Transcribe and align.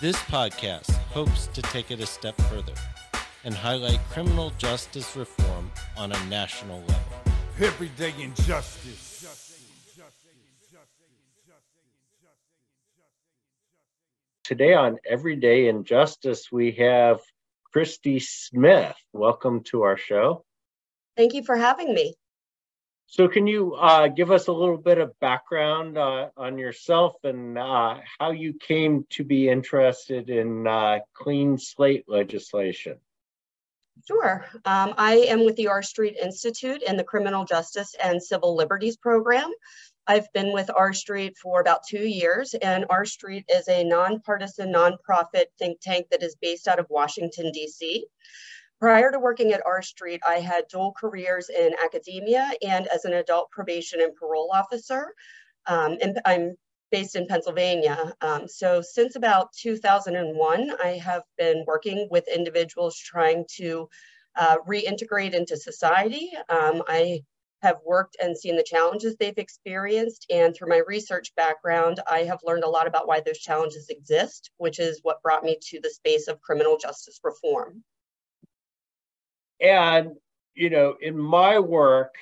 This 0.00 0.14
podcast 0.14 0.92
hopes 1.10 1.48
to 1.48 1.60
take 1.60 1.90
it 1.90 1.98
a 1.98 2.06
step 2.06 2.36
further 2.42 2.74
and 3.42 3.52
highlight 3.52 3.98
criminal 4.10 4.52
justice 4.56 5.16
reform 5.16 5.72
on 5.96 6.12
a 6.12 6.24
national 6.26 6.78
level. 6.78 7.12
Everyday 7.58 8.14
injustice. 8.22 9.26
Today 14.44 14.74
on 14.74 14.98
Everyday 15.04 15.66
Injustice, 15.66 16.52
we 16.52 16.70
have 16.78 17.18
Christy 17.72 18.20
Smith. 18.20 18.94
Welcome 19.12 19.64
to 19.64 19.82
our 19.82 19.96
show. 19.96 20.44
Thank 21.16 21.34
you 21.34 21.42
for 21.42 21.56
having 21.56 21.92
me. 21.92 22.14
So, 23.10 23.26
can 23.26 23.46
you 23.46 23.74
uh, 23.74 24.08
give 24.08 24.30
us 24.30 24.48
a 24.48 24.52
little 24.52 24.76
bit 24.76 24.98
of 24.98 25.18
background 25.18 25.96
uh, 25.96 26.28
on 26.36 26.58
yourself 26.58 27.14
and 27.24 27.56
uh, 27.56 27.96
how 28.18 28.32
you 28.32 28.52
came 28.52 29.06
to 29.10 29.24
be 29.24 29.48
interested 29.48 30.28
in 30.28 30.66
uh, 30.66 30.98
clean 31.14 31.56
slate 31.56 32.04
legislation? 32.06 32.98
Sure. 34.06 34.44
Um, 34.66 34.92
I 34.98 35.24
am 35.28 35.46
with 35.46 35.56
the 35.56 35.68
R 35.68 35.82
Street 35.82 36.18
Institute 36.22 36.82
in 36.82 36.98
the 36.98 37.04
Criminal 37.04 37.46
Justice 37.46 37.96
and 38.02 38.22
Civil 38.22 38.54
Liberties 38.54 38.98
Program. 38.98 39.50
I've 40.06 40.30
been 40.34 40.52
with 40.52 40.70
R 40.76 40.92
Street 40.92 41.38
for 41.38 41.62
about 41.62 41.80
two 41.88 42.06
years, 42.06 42.52
and 42.52 42.84
R 42.90 43.06
Street 43.06 43.46
is 43.48 43.68
a 43.68 43.84
nonpartisan, 43.84 44.70
nonprofit 44.70 45.46
think 45.58 45.80
tank 45.80 46.08
that 46.10 46.22
is 46.22 46.36
based 46.42 46.68
out 46.68 46.78
of 46.78 46.86
Washington, 46.90 47.52
D.C. 47.52 48.04
Prior 48.80 49.10
to 49.10 49.18
working 49.18 49.52
at 49.52 49.66
R 49.66 49.82
Street, 49.82 50.20
I 50.24 50.38
had 50.38 50.68
dual 50.68 50.92
careers 50.92 51.48
in 51.48 51.74
academia 51.84 52.52
and 52.62 52.86
as 52.86 53.04
an 53.04 53.12
adult 53.12 53.50
probation 53.50 54.00
and 54.00 54.14
parole 54.14 54.52
officer. 54.54 55.14
Um, 55.66 55.98
and 56.00 56.20
I'm 56.24 56.54
based 56.92 57.16
in 57.16 57.26
Pennsylvania. 57.26 58.14
Um, 58.20 58.46
so 58.46 58.80
since 58.80 59.16
about 59.16 59.52
2001, 59.52 60.72
I 60.82 60.90
have 60.90 61.22
been 61.36 61.64
working 61.66 62.06
with 62.10 62.28
individuals 62.32 62.96
trying 62.96 63.46
to 63.56 63.88
uh, 64.36 64.58
reintegrate 64.66 65.32
into 65.32 65.56
society. 65.56 66.30
Um, 66.48 66.82
I 66.86 67.22
have 67.62 67.78
worked 67.84 68.16
and 68.22 68.38
seen 68.38 68.56
the 68.56 68.62
challenges 68.62 69.16
they've 69.16 69.36
experienced. 69.36 70.24
And 70.30 70.54
through 70.54 70.68
my 70.68 70.82
research 70.86 71.34
background, 71.34 71.98
I 72.08 72.20
have 72.20 72.38
learned 72.44 72.62
a 72.62 72.68
lot 72.68 72.86
about 72.86 73.08
why 73.08 73.20
those 73.20 73.38
challenges 73.38 73.88
exist, 73.88 74.52
which 74.58 74.78
is 74.78 75.00
what 75.02 75.22
brought 75.22 75.42
me 75.42 75.58
to 75.70 75.80
the 75.80 75.90
space 75.90 76.28
of 76.28 76.40
criminal 76.40 76.78
justice 76.78 77.18
reform. 77.24 77.82
And, 79.60 80.12
you 80.54 80.70
know, 80.70 80.94
in 81.00 81.18
my 81.18 81.58
work, 81.58 82.14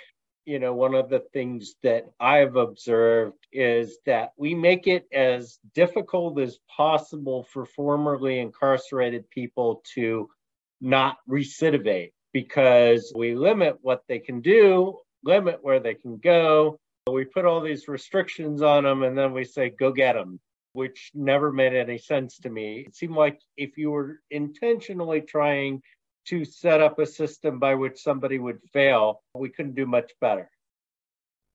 you 0.47 0.61
know, 0.61 0.73
one 0.73 0.95
of 0.95 1.11
the 1.11 1.25
things 1.33 1.75
that 1.83 2.05
I've 2.21 2.55
observed 2.55 3.47
is 3.53 3.99
that 4.07 4.31
we 4.37 4.55
make 4.55 4.87
it 4.87 5.07
as 5.13 5.59
difficult 5.75 6.39
as 6.39 6.59
possible 6.75 7.43
for 7.53 7.67
formerly 7.67 8.39
incarcerated 8.39 9.29
people 9.29 9.83
to 9.95 10.31
not 10.81 11.17
recidivate 11.29 12.13
because 12.33 13.13
we 13.17 13.35
limit 13.35 13.79
what 13.81 14.05
they 14.09 14.21
can 14.21 14.41
do, 14.41 14.99
limit 15.25 15.59
where 15.63 15.81
they 15.81 15.95
can 15.95 16.19
go. 16.19 16.79
We 17.11 17.25
put 17.25 17.45
all 17.45 17.61
these 17.61 17.89
restrictions 17.89 18.63
on 18.63 18.85
them 18.85 19.03
and 19.03 19.19
then 19.19 19.33
we 19.33 19.45
say, 19.45 19.71
go 19.71 19.91
get 19.91 20.15
them, 20.15 20.39
which 20.75 21.11
never 21.15 21.53
made 21.53 21.75
any 21.75 21.99
sense 21.99 22.39
to 22.41 22.51
me. 22.51 22.85
It 22.87 22.95
seemed 22.95 23.17
like 23.17 23.41
if 23.57 23.77
you 23.79 23.91
were 23.91 24.21
intentionally 24.31 25.23
trying 25.23 25.83
to 26.27 26.45
set 26.45 26.81
up 26.81 26.99
a 26.99 27.07
system 27.07 27.59
by 27.59 27.75
which 27.75 28.03
somebody 28.03 28.39
would 28.39 28.61
fail, 28.73 29.23
we 29.35 29.49
couldn't 29.49 29.75
do 29.75 29.87
much 29.87 30.13
better. 30.21 30.51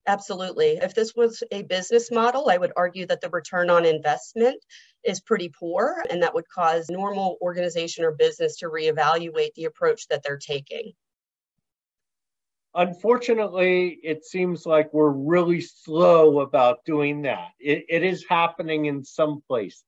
Absolutely. 0.06 0.78
If 0.78 0.94
this 0.94 1.14
was 1.14 1.44
a 1.52 1.62
business 1.62 2.10
model, 2.10 2.50
I 2.50 2.56
would 2.56 2.72
argue 2.76 3.06
that 3.06 3.20
the 3.20 3.30
return 3.30 3.70
on 3.70 3.84
investment 3.84 4.62
is 5.04 5.20
pretty 5.20 5.48
poor, 5.48 6.02
and 6.10 6.22
that 6.22 6.34
would 6.34 6.48
cause 6.48 6.88
normal 6.88 7.38
organization 7.40 8.04
or 8.04 8.12
business 8.12 8.56
to 8.58 8.66
reevaluate 8.66 9.54
the 9.54 9.66
approach 9.66 10.08
that 10.08 10.22
they're 10.24 10.38
taking. 10.38 10.92
Unfortunately, 12.74 14.00
it 14.02 14.24
seems 14.24 14.64
like 14.66 14.92
we're 14.92 15.10
really 15.10 15.60
slow 15.60 16.40
about 16.40 16.84
doing 16.84 17.22
that. 17.22 17.48
it, 17.60 17.84
it 17.88 18.02
is 18.02 18.24
happening 18.28 18.86
in 18.86 19.04
some 19.04 19.42
places. 19.46 19.84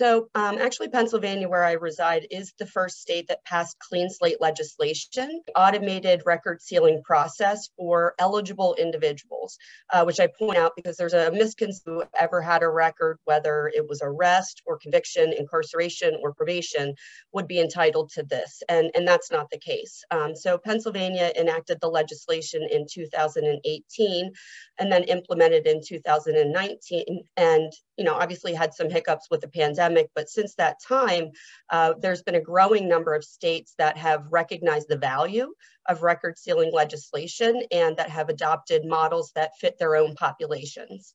So 0.00 0.30
um, 0.34 0.56
actually 0.56 0.88
Pennsylvania, 0.88 1.46
where 1.46 1.62
I 1.62 1.72
reside, 1.72 2.26
is 2.30 2.54
the 2.58 2.64
first 2.64 3.02
state 3.02 3.28
that 3.28 3.44
passed 3.44 3.78
clean 3.80 4.08
slate 4.08 4.40
legislation, 4.40 5.42
automated 5.54 6.22
record 6.24 6.62
sealing 6.62 7.02
process 7.04 7.68
for 7.76 8.14
eligible 8.18 8.74
individuals, 8.78 9.58
uh, 9.92 10.04
which 10.04 10.18
I 10.18 10.28
point 10.38 10.56
out 10.56 10.72
because 10.74 10.96
there's 10.96 11.12
a 11.12 11.30
misconception 11.30 12.08
ever 12.18 12.40
had 12.40 12.62
a 12.62 12.68
record, 12.70 13.18
whether 13.26 13.70
it 13.74 13.86
was 13.86 14.00
arrest 14.02 14.62
or 14.64 14.78
conviction, 14.78 15.34
incarceration 15.34 16.16
or 16.22 16.32
probation, 16.32 16.94
would 17.34 17.46
be 17.46 17.60
entitled 17.60 18.08
to 18.14 18.22
this. 18.22 18.62
And, 18.70 18.90
and 18.94 19.06
that's 19.06 19.30
not 19.30 19.50
the 19.50 19.58
case. 19.58 20.02
Um, 20.10 20.34
so 20.34 20.56
Pennsylvania 20.56 21.30
enacted 21.38 21.76
the 21.78 21.88
legislation 21.88 22.66
in 22.70 22.86
2018 22.90 24.32
and 24.78 24.90
then 24.90 25.02
implemented 25.04 25.66
in 25.66 25.82
2019. 25.86 27.24
And, 27.36 27.70
you 27.98 28.04
know, 28.04 28.14
obviously 28.14 28.54
had 28.54 28.72
some 28.72 28.88
hiccups 28.88 29.26
with 29.30 29.42
the 29.42 29.48
pandemic 29.48 29.89
pandemic, 29.90 30.10
but 30.14 30.28
since 30.28 30.54
that 30.54 30.76
time, 30.86 31.30
uh, 31.70 31.94
there's 32.00 32.22
been 32.22 32.34
a 32.34 32.40
growing 32.40 32.88
number 32.88 33.14
of 33.14 33.24
states 33.24 33.74
that 33.78 33.96
have 33.96 34.26
recognized 34.30 34.88
the 34.88 34.98
value 34.98 35.52
of 35.88 36.02
record 36.02 36.38
sealing 36.38 36.72
legislation 36.72 37.62
and 37.70 37.96
that 37.96 38.10
have 38.10 38.28
adopted 38.28 38.84
models 38.84 39.32
that 39.34 39.56
fit 39.58 39.78
their 39.78 39.96
own 39.96 40.14
populations. 40.14 41.14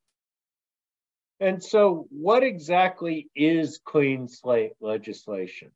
And 1.40 1.62
so, 1.62 2.08
what 2.10 2.44
exactly 2.44 3.30
is 3.36 3.80
clean 3.84 4.28
slate 4.30 4.74
legislation? 4.80 5.72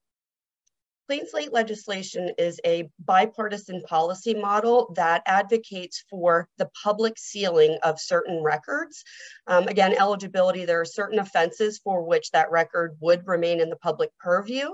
Clean 1.09 1.27
slate 1.27 1.51
legislation 1.51 2.29
is 2.37 2.61
a 2.63 2.87
bipartisan 2.99 3.81
policy 3.81 4.35
model 4.35 4.93
that 4.95 5.23
advocates 5.25 6.03
for 6.07 6.47
the 6.59 6.69
public 6.83 7.17
sealing 7.17 7.79
of 7.81 7.99
certain 7.99 8.43
records. 8.43 9.03
Um, 9.47 9.67
again, 9.67 9.95
eligibility, 9.97 10.65
there 10.65 10.81
are 10.81 10.85
certain 10.85 11.17
offenses 11.17 11.79
for 11.83 12.03
which 12.03 12.29
that 12.29 12.51
record 12.51 12.95
would 12.99 13.25
remain 13.25 13.59
in 13.59 13.71
the 13.71 13.75
public 13.77 14.11
purview. 14.19 14.69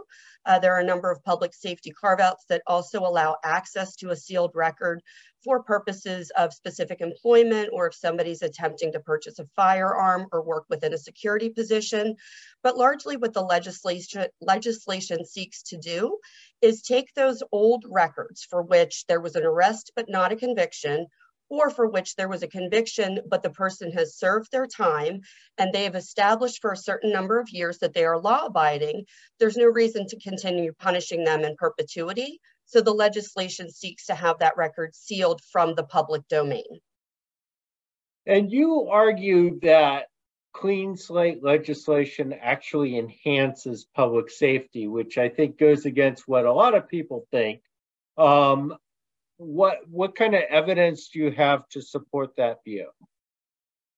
Uh, 0.46 0.60
there 0.60 0.76
are 0.76 0.80
a 0.80 0.86
number 0.86 1.12
of 1.12 1.24
public 1.24 1.54
safety 1.54 1.92
carve 1.92 2.20
outs 2.20 2.46
that 2.50 2.62
also 2.68 3.00
allow 3.00 3.36
access 3.44 3.96
to 3.96 4.12
a 4.12 4.16
sealed 4.16 4.52
record 4.54 5.02
for 5.44 5.62
purposes 5.64 6.32
of 6.38 6.54
specific 6.54 7.02
employment 7.02 7.70
or 7.72 7.88
if 7.88 7.94
somebody's 7.94 8.42
attempting 8.42 8.92
to 8.92 9.00
purchase 9.00 9.38
a 9.40 9.46
firearm 9.56 10.26
or 10.32 10.44
work 10.44 10.66
within 10.70 10.94
a 10.94 10.97
security 10.97 11.50
position. 11.50 12.16
But 12.64 12.78
largely, 12.78 13.16
what 13.16 13.34
the 13.34 13.44
legislation, 13.44 14.26
legislation 14.42 15.26
seeks 15.26 15.62
to 15.64 15.78
do 15.78 16.18
is 16.62 16.82
take 16.82 17.14
those 17.14 17.44
old 17.52 17.86
records 17.88 18.44
for 18.44 18.64
which 18.64 19.06
there 19.08 19.22
was 19.22 19.36
an 19.36 19.46
arrest 19.46 19.91
but 19.96 20.09
not 20.09 20.32
a 20.32 20.36
conviction 20.36 21.08
or 21.50 21.70
for 21.70 21.88
which 21.88 22.16
there 22.16 22.30
was 22.30 22.44
a 22.44 22.47
conviction, 22.47 23.20
but 23.28 23.44
the 23.44 23.50
person 23.50 23.92
has 23.92 24.18
served 24.18 24.52
their 24.52 24.68
time 24.68 25.22
and 25.58 25.72
they 25.72 25.84
have 25.84 25.96
established 25.96 26.62
for 26.62 26.72
a 26.72 26.78
certain 26.78 27.12
number 27.12 27.40
of 27.40 27.50
years 27.50 27.78
that 27.80 27.94
they 27.94 28.03
are 28.03 28.20
law 28.20 28.46
abiding, 28.46 29.06
there's 29.40 29.58
no 29.58 29.66
reason 29.66 30.08
to 30.08 30.20
continue 30.20 30.74
punishing 30.74 31.24
them 31.24 31.44
in 31.44 31.56
perpetuity. 31.56 32.40
So 32.66 32.82
the 32.82 32.94
legislation 32.94 33.70
seeks 33.70 34.08
to 34.08 34.16
have 34.16 34.40
that 34.40 34.58
record 34.58 34.96
sealed 34.96 35.42
from 35.52 35.76
the 35.76 35.84
public 35.84 36.28
domain. 36.28 36.80
And 38.26 38.52
you 38.52 38.88
argue 38.90 39.59
that 39.59 40.08
clean 40.52 40.98
slate 40.98 41.44
legislation 41.44 42.34
actually 42.34 42.98
enhances 42.98 43.86
public 43.94 44.32
safety, 44.32 44.88
which 44.88 45.18
I 45.18 45.30
think 45.30 45.59
goes 45.59 45.86
against 45.86 46.28
what 46.28 46.46
a 46.46 46.53
lot 46.53 46.74
of 46.74 46.88
people 46.88 47.28
think. 47.30 47.62
Um, 48.18 48.76
what 49.37 49.79
what 49.90 50.16
kind 50.16 50.35
of 50.35 50.43
evidence 50.49 51.09
do 51.09 51.20
you 51.20 51.32
have 51.32 51.67
to 51.70 51.82
support 51.82 52.35
that 52.37 52.64
view? 52.64 52.90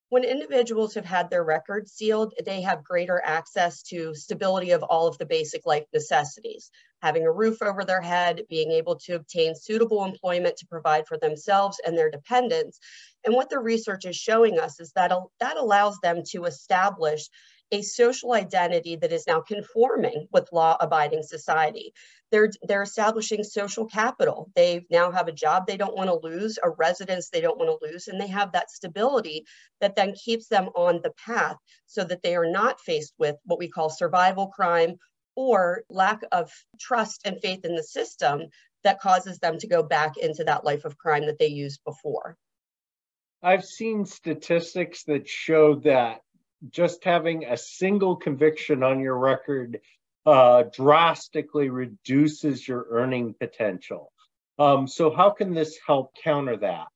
When 0.09 0.23
individuals 0.23 0.93
have 0.93 1.03
had 1.03 1.29
their 1.29 1.43
records 1.43 1.91
sealed, 1.91 2.33
they 2.45 2.61
have 2.61 2.83
greater 2.83 3.21
access 3.25 3.83
to 3.83 4.15
stability 4.15 4.71
of 4.71 4.81
all 4.83 5.07
of 5.07 5.17
the 5.17 5.25
basic 5.25 5.65
life 5.65 5.83
necessities. 5.93 6.71
Having 7.01 7.25
a 7.25 7.31
roof 7.31 7.61
over 7.61 7.83
their 7.83 8.01
head, 8.01 8.43
being 8.49 8.71
able 8.71 8.95
to 8.99 9.15
obtain 9.15 9.53
suitable 9.53 10.05
employment 10.05 10.55
to 10.57 10.67
provide 10.67 11.05
for 11.07 11.17
themselves 11.17 11.81
and 11.85 11.97
their 11.97 12.09
dependents. 12.09 12.79
And 13.25 13.35
what 13.35 13.49
the 13.49 13.59
research 13.59 14.05
is 14.05 14.15
showing 14.15 14.59
us 14.59 14.79
is 14.79 14.93
that 14.93 15.11
that 15.41 15.57
allows 15.57 15.99
them 15.99 16.23
to 16.31 16.45
establish 16.45 17.27
a 17.71 17.81
social 17.81 18.33
identity 18.33 18.95
that 18.95 19.11
is 19.11 19.25
now 19.27 19.41
conforming 19.41 20.27
with 20.31 20.51
law 20.51 20.77
abiding 20.79 21.23
society. 21.23 21.93
They're, 22.31 22.49
they're 22.63 22.83
establishing 22.83 23.43
social 23.43 23.85
capital. 23.85 24.49
They 24.55 24.85
now 24.89 25.11
have 25.11 25.27
a 25.27 25.33
job 25.33 25.65
they 25.65 25.77
don't 25.77 25.95
want 25.95 26.09
to 26.09 26.27
lose, 26.27 26.57
a 26.63 26.69
residence 26.69 27.29
they 27.29 27.41
don't 27.41 27.57
want 27.57 27.69
to 27.69 27.87
lose, 27.87 28.07
and 28.07 28.19
they 28.19 28.27
have 28.27 28.51
that 28.53 28.71
stability 28.71 29.45
that 29.81 29.95
then 29.95 30.13
keeps 30.13 30.47
them 30.47 30.69
on 30.75 31.01
the 31.03 31.11
path 31.23 31.57
so 31.85 32.03
that 32.05 32.21
they 32.23 32.35
are 32.35 32.49
not 32.49 32.79
faced 32.81 33.13
with 33.17 33.35
what 33.45 33.59
we 33.59 33.69
call 33.69 33.89
survival 33.89 34.47
crime 34.47 34.95
or 35.35 35.83
lack 35.89 36.21
of 36.31 36.51
trust 36.79 37.21
and 37.25 37.39
faith 37.41 37.63
in 37.63 37.75
the 37.75 37.83
system 37.83 38.41
that 38.83 38.99
causes 38.99 39.39
them 39.39 39.57
to 39.59 39.67
go 39.67 39.83
back 39.83 40.17
into 40.17 40.43
that 40.43 40.63
life 40.63 40.85
of 40.85 40.97
crime 40.97 41.25
that 41.25 41.37
they 41.37 41.47
used 41.47 41.81
before. 41.85 42.37
I've 43.43 43.65
seen 43.65 44.05
statistics 44.05 45.03
that 45.03 45.27
show 45.27 45.75
that 45.81 46.21
just 46.69 47.03
having 47.03 47.45
a 47.45 47.57
single 47.57 48.15
conviction 48.15 48.83
on 48.83 48.99
your 48.99 49.17
record 49.17 49.79
uh, 50.25 50.63
drastically 50.73 51.69
reduces 51.69 52.67
your 52.67 52.85
earning 52.89 53.33
potential. 53.39 54.11
Um, 54.59 54.87
so, 54.87 55.13
how 55.13 55.29
can 55.29 55.53
this 55.53 55.77
help 55.85 56.15
counter 56.21 56.57
that? 56.57 56.87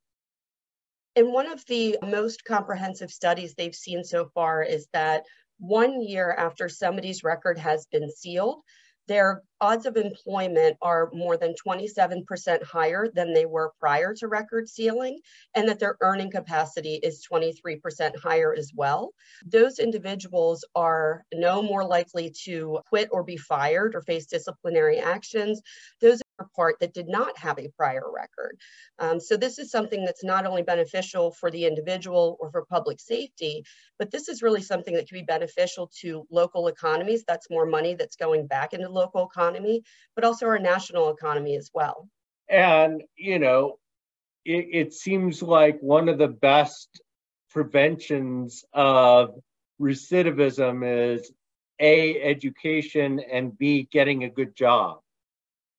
In 1.15 1.31
one 1.31 1.47
of 1.47 1.65
the 1.65 1.97
most 2.03 2.43
comprehensive 2.43 3.11
studies 3.11 3.53
they've 3.53 3.75
seen 3.75 4.03
so 4.03 4.29
far 4.33 4.63
is 4.63 4.87
that 4.93 5.23
one 5.59 6.01
year 6.01 6.33
after 6.37 6.67
somebody's 6.67 7.23
record 7.23 7.57
has 7.57 7.85
been 7.91 8.09
sealed, 8.09 8.61
their 9.11 9.43
odds 9.59 9.85
of 9.85 9.97
employment 9.97 10.77
are 10.81 11.09
more 11.11 11.35
than 11.35 11.53
27% 11.67 12.63
higher 12.63 13.09
than 13.13 13.33
they 13.33 13.45
were 13.45 13.73
prior 13.77 14.13
to 14.15 14.27
record 14.29 14.69
sealing, 14.69 15.19
and 15.53 15.67
that 15.67 15.79
their 15.79 15.97
earning 16.01 16.31
capacity 16.31 16.95
is 17.03 17.27
23% 17.29 18.15
higher 18.15 18.55
as 18.57 18.71
well. 18.73 19.11
Those 19.45 19.79
individuals 19.79 20.63
are 20.75 21.25
no 21.33 21.61
more 21.61 21.85
likely 21.85 22.33
to 22.45 22.79
quit 22.87 23.09
or 23.11 23.23
be 23.23 23.35
fired 23.35 23.95
or 23.95 24.01
face 24.01 24.27
disciplinary 24.27 24.99
actions. 24.99 25.61
Those 25.99 26.21
part 26.55 26.77
that 26.79 26.93
did 26.93 27.07
not 27.07 27.37
have 27.37 27.59
a 27.59 27.69
prior 27.77 28.03
record. 28.13 28.57
Um, 28.99 29.19
so 29.19 29.37
this 29.37 29.59
is 29.59 29.71
something 29.71 30.05
that's 30.05 30.23
not 30.23 30.45
only 30.45 30.63
beneficial 30.63 31.31
for 31.31 31.51
the 31.51 31.65
individual 31.65 32.37
or 32.39 32.51
for 32.51 32.65
public 32.65 32.99
safety, 32.99 33.63
but 33.97 34.11
this 34.11 34.29
is 34.29 34.41
really 34.41 34.61
something 34.61 34.93
that 34.95 35.07
can 35.07 35.17
be 35.17 35.23
beneficial 35.23 35.91
to 36.01 36.25
local 36.31 36.67
economies. 36.67 37.23
That's 37.27 37.49
more 37.49 37.65
money 37.65 37.95
that's 37.95 38.15
going 38.15 38.47
back 38.47 38.73
into 38.73 38.89
local 38.89 39.27
economy, 39.27 39.83
but 40.15 40.23
also 40.23 40.47
our 40.47 40.59
national 40.59 41.09
economy 41.09 41.55
as 41.55 41.69
well. 41.73 42.07
And, 42.49 43.03
you 43.15 43.39
know, 43.39 43.79
it, 44.45 44.67
it 44.71 44.93
seems 44.93 45.41
like 45.41 45.79
one 45.81 46.09
of 46.09 46.17
the 46.17 46.27
best 46.27 47.01
preventions 47.49 48.63
of 48.73 49.35
recidivism 49.79 51.15
is 51.15 51.31
a 51.79 52.21
education 52.21 53.19
and 53.19 53.57
b 53.57 53.87
getting 53.91 54.23
a 54.23 54.29
good 54.29 54.55
job 54.55 54.99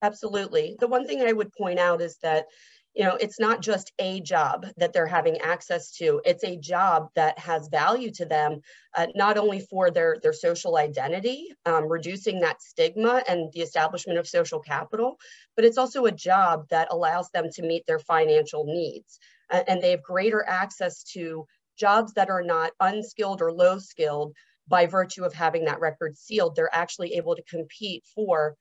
Absolutely. 0.02 0.76
The 0.80 0.88
one 0.88 1.06
thing 1.06 1.22
I 1.22 1.32
would 1.32 1.52
point 1.52 1.78
out 1.78 2.00
is 2.02 2.16
that 2.22 2.46
you 2.94 3.04
know 3.04 3.14
it's 3.16 3.40
not 3.40 3.62
just 3.62 3.90
a 3.98 4.20
job 4.20 4.66
that 4.76 4.92
they're 4.92 5.06
having 5.06 5.38
access 5.40 5.92
to. 5.92 6.20
It's 6.26 6.44
a 6.44 6.56
job 6.58 7.08
that 7.14 7.38
has 7.38 7.68
value 7.68 8.10
to 8.12 8.26
them 8.26 8.60
uh, 8.94 9.06
not 9.14 9.38
only 9.38 9.60
for 9.60 9.90
their 9.90 10.18
their 10.22 10.32
social 10.34 10.76
identity 10.76 11.48
um, 11.64 11.88
reducing 11.88 12.40
that 12.40 12.60
stigma 12.62 13.22
and 13.28 13.50
the 13.52 13.60
establishment 13.62 14.18
of 14.18 14.28
social 14.28 14.60
capital 14.60 15.16
but 15.56 15.64
it's 15.64 15.78
also 15.78 16.04
a 16.04 16.12
job 16.12 16.66
that 16.70 16.88
allows 16.90 17.30
them 17.30 17.46
to 17.54 17.62
meet 17.62 17.86
their 17.86 17.98
financial 18.00 18.64
needs. 18.66 19.18
Uh, 19.50 19.62
and 19.68 19.82
they 19.82 19.90
have 19.92 20.02
greater 20.02 20.44
access 20.46 21.02
to 21.14 21.46
jobs 21.78 22.12
that 22.14 22.28
are 22.30 22.42
not 22.42 22.72
unskilled 22.80 23.40
or 23.40 23.52
low 23.52 23.78
skilled 23.78 24.34
by 24.68 24.86
virtue 24.86 25.24
of 25.24 25.32
having 25.32 25.64
that 25.64 25.80
record 25.80 26.16
sealed. 26.18 26.54
They're 26.56 26.74
actually 26.74 27.14
able 27.14 27.36
to 27.36 27.42
compete 27.44 28.04
for 28.14 28.54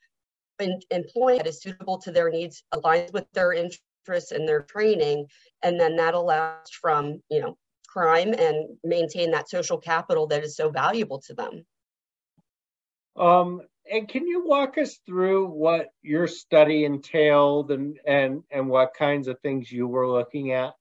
employee 0.89 1.37
that 1.37 1.47
is 1.47 1.61
suitable 1.61 1.97
to 1.99 2.11
their 2.11 2.29
needs, 2.29 2.63
aligns 2.73 3.11
with 3.13 3.25
their 3.33 3.53
interests 3.53 4.31
and 4.31 4.47
their 4.47 4.61
training, 4.63 5.27
and 5.63 5.79
then 5.79 5.95
that 5.97 6.13
allows 6.13 6.69
from 6.69 7.21
you 7.29 7.41
know 7.41 7.57
crime 7.87 8.33
and 8.33 8.77
maintain 8.83 9.31
that 9.31 9.49
social 9.49 9.77
capital 9.77 10.27
that 10.27 10.43
is 10.43 10.55
so 10.55 10.69
valuable 10.69 11.19
to 11.19 11.33
them. 11.33 11.65
Um, 13.17 13.61
and 13.91 14.07
can 14.07 14.25
you 14.27 14.45
walk 14.45 14.77
us 14.77 14.99
through 15.05 15.47
what 15.47 15.89
your 16.01 16.27
study 16.27 16.85
entailed 16.85 17.71
and 17.71 17.99
and 18.05 18.43
and 18.51 18.69
what 18.69 18.93
kinds 18.93 19.27
of 19.27 19.39
things 19.39 19.71
you 19.71 19.87
were 19.87 20.09
looking 20.09 20.53
at? 20.53 20.73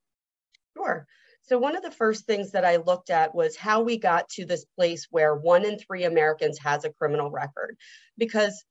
Sure. 0.77 1.07
So 1.43 1.59
one 1.59 1.75
of 1.75 1.83
the 1.83 1.91
first 1.91 2.27
things 2.27 2.53
that 2.53 2.65
I 2.65 2.77
looked 2.77 3.11
at 3.11 3.35
was 3.35 3.57
how 3.57 3.83
we 3.83 3.99
got 3.99 4.29
to 4.31 4.45
this 4.45 4.65
place 4.77 5.09
where 5.11 5.35
one 5.35 5.65
in 5.65 5.79
three 5.79 6.05
Americans 6.05 6.59
has 6.61 6.85
a 6.85 6.93
criminal 6.93 7.29
record. 7.29 7.77
Because 8.17 8.65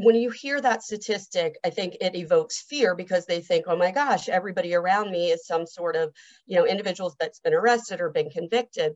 when 0.00 0.14
you 0.14 0.30
hear 0.30 0.60
that 0.60 0.84
statistic, 0.84 1.56
I 1.64 1.70
think 1.70 1.96
it 2.00 2.14
evokes 2.14 2.62
fear 2.62 2.94
because 2.94 3.26
they 3.26 3.40
think, 3.40 3.64
oh 3.66 3.76
my 3.76 3.90
gosh, 3.90 4.28
everybody 4.28 4.72
around 4.72 5.10
me 5.10 5.32
is 5.32 5.44
some 5.44 5.66
sort 5.66 5.96
of, 5.96 6.14
you 6.46 6.56
know, 6.56 6.64
individuals 6.64 7.16
that's 7.18 7.40
been 7.40 7.52
arrested 7.52 8.00
or 8.00 8.10
been 8.10 8.30
convicted. 8.30 8.92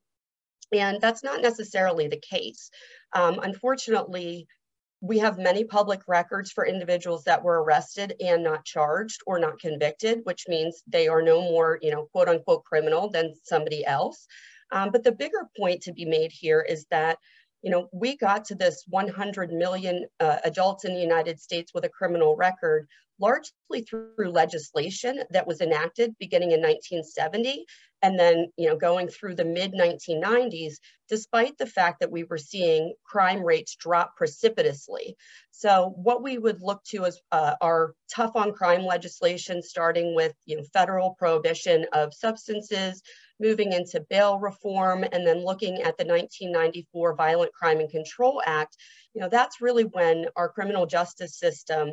And 0.72 1.00
that's 1.00 1.24
not 1.24 1.42
necessarily 1.42 2.06
the 2.06 2.20
case. 2.20 2.70
Um, 3.12 3.40
unfortunately, 3.42 4.46
we 5.00 5.18
have 5.18 5.38
many 5.38 5.64
public 5.64 6.02
records 6.06 6.52
for 6.52 6.64
individuals 6.64 7.24
that 7.24 7.42
were 7.42 7.60
arrested 7.60 8.14
and 8.24 8.44
not 8.44 8.64
charged 8.64 9.22
or 9.26 9.40
not 9.40 9.58
convicted, 9.58 10.20
which 10.22 10.44
means 10.46 10.84
they 10.86 11.08
are 11.08 11.20
no 11.20 11.40
more, 11.40 11.80
you 11.82 11.90
know, 11.90 12.06
quote 12.12 12.28
unquote 12.28 12.62
criminal 12.62 13.10
than 13.10 13.34
somebody 13.42 13.84
else. 13.84 14.28
Um, 14.70 14.90
but 14.92 15.02
the 15.02 15.10
bigger 15.10 15.48
point 15.58 15.82
to 15.82 15.92
be 15.92 16.04
made 16.04 16.30
here 16.30 16.60
is 16.60 16.86
that 16.92 17.18
you 17.62 17.70
know, 17.70 17.88
we 17.92 18.16
got 18.16 18.44
to 18.46 18.54
this 18.54 18.84
100 18.88 19.52
million 19.52 20.06
uh, 20.20 20.38
adults 20.44 20.84
in 20.84 20.94
the 20.94 21.00
United 21.00 21.40
States 21.40 21.72
with 21.74 21.84
a 21.84 21.88
criminal 21.88 22.36
record 22.36 22.88
largely 23.18 23.82
through 23.88 24.30
legislation 24.30 25.22
that 25.30 25.46
was 25.46 25.60
enacted 25.60 26.14
beginning 26.18 26.50
in 26.50 26.60
1970 26.60 27.64
and 28.02 28.18
then 28.18 28.48
you 28.56 28.68
know 28.68 28.76
going 28.76 29.08
through 29.08 29.34
the 29.34 29.44
mid 29.44 29.72
1990s 29.72 30.74
despite 31.08 31.56
the 31.58 31.66
fact 31.66 32.00
that 32.00 32.10
we 32.10 32.24
were 32.24 32.38
seeing 32.38 32.94
crime 33.04 33.44
rates 33.44 33.76
drop 33.76 34.16
precipitously. 34.16 35.14
So 35.50 35.92
what 35.96 36.22
we 36.22 36.38
would 36.38 36.62
look 36.62 36.82
to 36.84 37.04
is 37.04 37.20
uh, 37.30 37.54
our 37.60 37.94
tough 38.10 38.34
on 38.34 38.52
crime 38.52 38.84
legislation 38.84 39.62
starting 39.62 40.14
with 40.14 40.34
you 40.46 40.56
know 40.56 40.64
federal 40.72 41.14
prohibition 41.14 41.86
of 41.92 42.14
substances 42.14 43.02
moving 43.40 43.72
into 43.72 44.04
bail 44.08 44.38
reform 44.38 45.04
and 45.12 45.26
then 45.26 45.44
looking 45.44 45.76
at 45.82 45.96
the 45.96 46.04
1994 46.04 47.14
violent 47.14 47.52
crime 47.52 47.80
and 47.80 47.90
control 47.90 48.42
act 48.46 48.76
you 49.14 49.20
know 49.20 49.28
that's 49.28 49.60
really 49.60 49.84
when 49.84 50.26
our 50.36 50.48
criminal 50.48 50.86
justice 50.86 51.38
system 51.38 51.92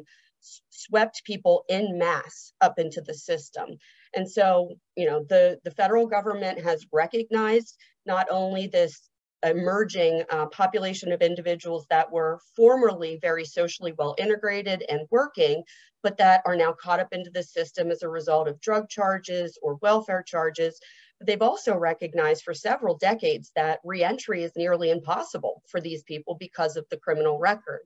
swept 0.69 1.23
people 1.25 1.65
in 1.69 1.97
mass 1.97 2.53
up 2.61 2.79
into 2.79 3.01
the 3.01 3.13
system. 3.13 3.77
And 4.15 4.29
so, 4.29 4.75
you 4.95 5.05
know, 5.05 5.23
the, 5.27 5.59
the 5.63 5.71
federal 5.71 6.07
government 6.07 6.61
has 6.61 6.87
recognized 6.91 7.77
not 8.05 8.27
only 8.31 8.67
this 8.67 9.09
emerging 9.43 10.23
uh, 10.29 10.47
population 10.47 11.11
of 11.11 11.21
individuals 11.21 11.85
that 11.89 12.11
were 12.11 12.39
formerly 12.55 13.19
very 13.21 13.45
socially 13.45 13.93
well 13.97 14.15
integrated 14.17 14.83
and 14.89 15.07
working, 15.11 15.63
but 16.03 16.17
that 16.17 16.41
are 16.45 16.55
now 16.55 16.73
caught 16.73 16.99
up 16.99 17.13
into 17.13 17.29
the 17.29 17.43
system 17.43 17.91
as 17.91 18.01
a 18.01 18.09
result 18.09 18.47
of 18.47 18.59
drug 18.59 18.89
charges 18.89 19.57
or 19.61 19.75
welfare 19.81 20.23
charges. 20.23 20.79
They've 21.25 21.41
also 21.41 21.75
recognized 21.75 22.43
for 22.43 22.53
several 22.53 22.97
decades 22.97 23.51
that 23.55 23.79
reentry 23.83 24.43
is 24.43 24.51
nearly 24.55 24.89
impossible 24.89 25.63
for 25.67 25.81
these 25.81 26.03
people 26.03 26.35
because 26.39 26.77
of 26.77 26.85
the 26.89 26.97
criminal 26.97 27.39
record. 27.39 27.81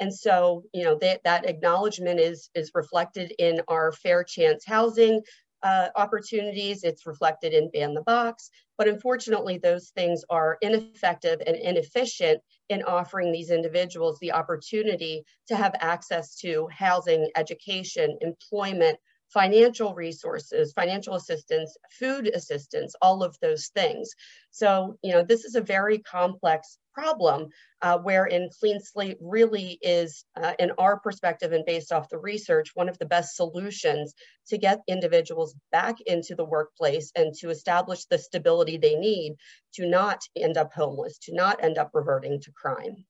And 0.00 0.12
so, 0.14 0.64
you 0.72 0.84
know, 0.84 0.96
that, 1.02 1.20
that 1.24 1.46
acknowledgement 1.46 2.20
is, 2.20 2.48
is 2.54 2.70
reflected 2.74 3.34
in 3.38 3.60
our 3.68 3.92
fair 3.92 4.24
chance 4.24 4.64
housing 4.66 5.20
uh, 5.62 5.88
opportunities. 5.94 6.84
It's 6.84 7.06
reflected 7.06 7.52
in 7.52 7.70
Ban 7.70 7.92
the 7.92 8.00
Box. 8.02 8.50
But 8.78 8.88
unfortunately, 8.88 9.58
those 9.58 9.90
things 9.90 10.24
are 10.30 10.56
ineffective 10.62 11.42
and 11.46 11.54
inefficient 11.54 12.40
in 12.70 12.82
offering 12.84 13.30
these 13.30 13.50
individuals 13.50 14.18
the 14.20 14.32
opportunity 14.32 15.22
to 15.48 15.56
have 15.56 15.74
access 15.80 16.34
to 16.36 16.66
housing, 16.72 17.28
education, 17.36 18.16
employment, 18.22 18.98
financial 19.32 19.94
resources, 19.94 20.72
financial 20.72 21.14
assistance, 21.14 21.76
food 21.98 22.26
assistance, 22.28 22.94
all 23.00 23.22
of 23.22 23.36
those 23.40 23.68
things. 23.68 24.10
So, 24.50 24.96
you 25.02 25.12
know, 25.12 25.22
this 25.22 25.44
is 25.44 25.54
a 25.54 25.60
very 25.60 25.98
complex 25.98 26.78
problem, 26.92 27.48
uh, 27.82 27.98
wherein 27.98 28.50
clean 28.58 28.80
slate 28.80 29.16
really 29.20 29.78
is, 29.80 30.24
uh, 30.36 30.54
in 30.58 30.72
our 30.78 30.98
perspective 30.98 31.52
and 31.52 31.64
based 31.64 31.92
off 31.92 32.08
the 32.08 32.18
research, 32.18 32.70
one 32.74 32.88
of 32.88 32.98
the 32.98 33.06
best 33.06 33.36
solutions 33.36 34.14
to 34.48 34.58
get 34.58 34.80
individuals 34.88 35.54
back 35.70 36.00
into 36.06 36.34
the 36.34 36.44
workplace 36.44 37.12
and 37.14 37.32
to 37.34 37.50
establish 37.50 38.04
the 38.06 38.18
stability 38.18 38.76
they 38.76 38.96
need 38.96 39.36
to 39.74 39.86
not 39.86 40.20
end 40.36 40.56
up 40.56 40.72
homeless, 40.72 41.18
to 41.18 41.34
not 41.34 41.62
end 41.62 41.78
up 41.78 41.90
reverting 41.94 42.40
to 42.40 42.50
crime. 42.52 43.04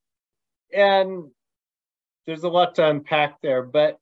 And 0.72 1.30
there's 2.26 2.44
a 2.44 2.48
lot 2.48 2.74
to 2.74 2.86
unpack 2.86 3.40
there, 3.40 3.62
but 3.62 3.98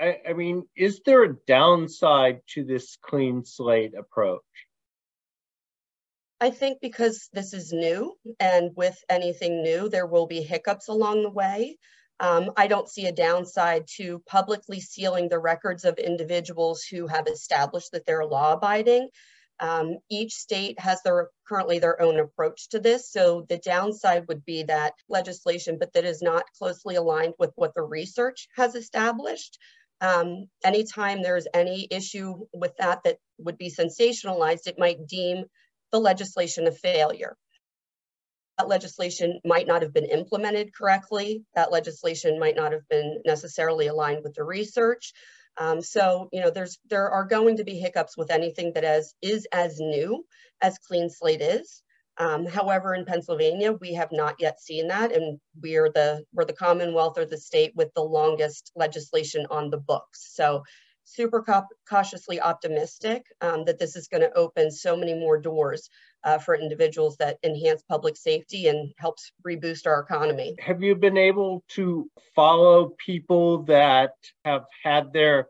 I, 0.00 0.18
I 0.28 0.32
mean, 0.32 0.66
is 0.76 1.00
there 1.04 1.24
a 1.24 1.34
downside 1.46 2.40
to 2.54 2.64
this 2.64 2.96
clean 3.02 3.44
slate 3.44 3.94
approach? 3.98 4.42
I 6.40 6.50
think 6.50 6.78
because 6.80 7.28
this 7.32 7.52
is 7.52 7.72
new, 7.72 8.16
and 8.38 8.70
with 8.76 8.96
anything 9.08 9.62
new, 9.62 9.88
there 9.88 10.06
will 10.06 10.26
be 10.26 10.40
hiccups 10.40 10.88
along 10.88 11.22
the 11.24 11.30
way. 11.30 11.78
Um, 12.20 12.52
I 12.56 12.68
don't 12.68 12.88
see 12.88 13.06
a 13.06 13.12
downside 13.12 13.86
to 13.96 14.22
publicly 14.26 14.80
sealing 14.80 15.28
the 15.28 15.38
records 15.38 15.84
of 15.84 15.98
individuals 15.98 16.82
who 16.84 17.06
have 17.08 17.26
established 17.26 17.90
that 17.92 18.06
they're 18.06 18.24
law 18.24 18.52
abiding. 18.52 19.08
Um, 19.60 19.98
each 20.08 20.34
state 20.34 20.78
has 20.78 21.02
their 21.02 21.30
currently 21.48 21.80
their 21.80 22.00
own 22.00 22.18
approach 22.20 22.68
to 22.70 22.78
this. 22.78 23.10
So 23.10 23.44
the 23.48 23.58
downside 23.58 24.28
would 24.28 24.44
be 24.44 24.64
that 24.64 24.94
legislation, 25.08 25.78
but 25.78 25.92
that 25.94 26.04
is 26.04 26.22
not 26.22 26.44
closely 26.56 26.94
aligned 26.94 27.34
with 27.38 27.50
what 27.56 27.74
the 27.74 27.82
research 27.82 28.48
has 28.56 28.76
established. 28.76 29.58
Um, 30.00 30.46
anytime 30.64 31.22
there's 31.22 31.46
any 31.52 31.88
issue 31.90 32.46
with 32.52 32.76
that 32.78 33.02
that 33.04 33.18
would 33.38 33.58
be 33.58 33.70
sensationalized, 33.70 34.66
it 34.66 34.78
might 34.78 35.06
deem 35.06 35.44
the 35.92 35.98
legislation 35.98 36.66
a 36.66 36.72
failure. 36.72 37.36
That 38.58 38.68
legislation 38.68 39.40
might 39.44 39.66
not 39.66 39.82
have 39.82 39.92
been 39.92 40.04
implemented 40.04 40.74
correctly. 40.74 41.44
That 41.54 41.72
legislation 41.72 42.38
might 42.38 42.56
not 42.56 42.72
have 42.72 42.88
been 42.88 43.22
necessarily 43.24 43.86
aligned 43.86 44.24
with 44.24 44.34
the 44.34 44.44
research. 44.44 45.12
Um, 45.56 45.80
so, 45.80 46.28
you 46.32 46.40
know, 46.40 46.50
there's 46.50 46.78
there 46.88 47.10
are 47.10 47.24
going 47.24 47.56
to 47.56 47.64
be 47.64 47.78
hiccups 47.78 48.16
with 48.16 48.30
anything 48.30 48.72
that 48.74 48.84
as 48.84 49.14
is 49.22 49.46
as 49.52 49.78
new 49.78 50.24
as 50.60 50.78
Clean 50.78 51.08
Slate 51.10 51.40
is. 51.40 51.82
Um, 52.18 52.46
however, 52.46 52.94
in 52.94 53.04
Pennsylvania, 53.04 53.72
we 53.72 53.94
have 53.94 54.10
not 54.10 54.34
yet 54.40 54.60
seen 54.60 54.88
that, 54.88 55.12
and 55.12 55.38
we 55.62 55.76
are 55.76 55.88
the 55.88 56.24
we're 56.32 56.44
the 56.44 56.52
Commonwealth 56.52 57.16
or 57.16 57.24
the 57.24 57.38
state 57.38 57.72
with 57.76 57.92
the 57.94 58.02
longest 58.02 58.72
legislation 58.74 59.46
on 59.50 59.70
the 59.70 59.78
books. 59.78 60.34
So 60.34 60.64
super 61.04 61.44
cautiously 61.88 62.40
optimistic 62.40 63.24
um, 63.40 63.64
that 63.64 63.78
this 63.78 63.96
is 63.96 64.08
going 64.08 64.20
to 64.20 64.32
open 64.36 64.70
so 64.70 64.96
many 64.96 65.14
more 65.14 65.38
doors 65.38 65.88
uh, 66.24 66.38
for 66.38 66.54
individuals 66.54 67.16
that 67.16 67.38
enhance 67.42 67.82
public 67.88 68.16
safety 68.16 68.68
and 68.68 68.92
helps 68.98 69.32
reboost 69.46 69.86
our 69.86 70.00
economy. 70.00 70.54
Have 70.58 70.82
you 70.82 70.94
been 70.94 71.16
able 71.16 71.64
to 71.68 72.10
follow 72.34 72.92
people 73.04 73.62
that 73.64 74.12
have 74.44 74.64
had 74.82 75.12
their 75.12 75.48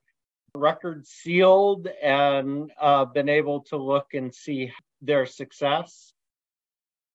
records 0.54 1.10
sealed 1.10 1.88
and 2.02 2.70
uh, 2.80 3.04
been 3.06 3.28
able 3.28 3.62
to 3.62 3.76
look 3.76 4.14
and 4.14 4.32
see 4.34 4.70
their 5.02 5.26
success? 5.26 6.12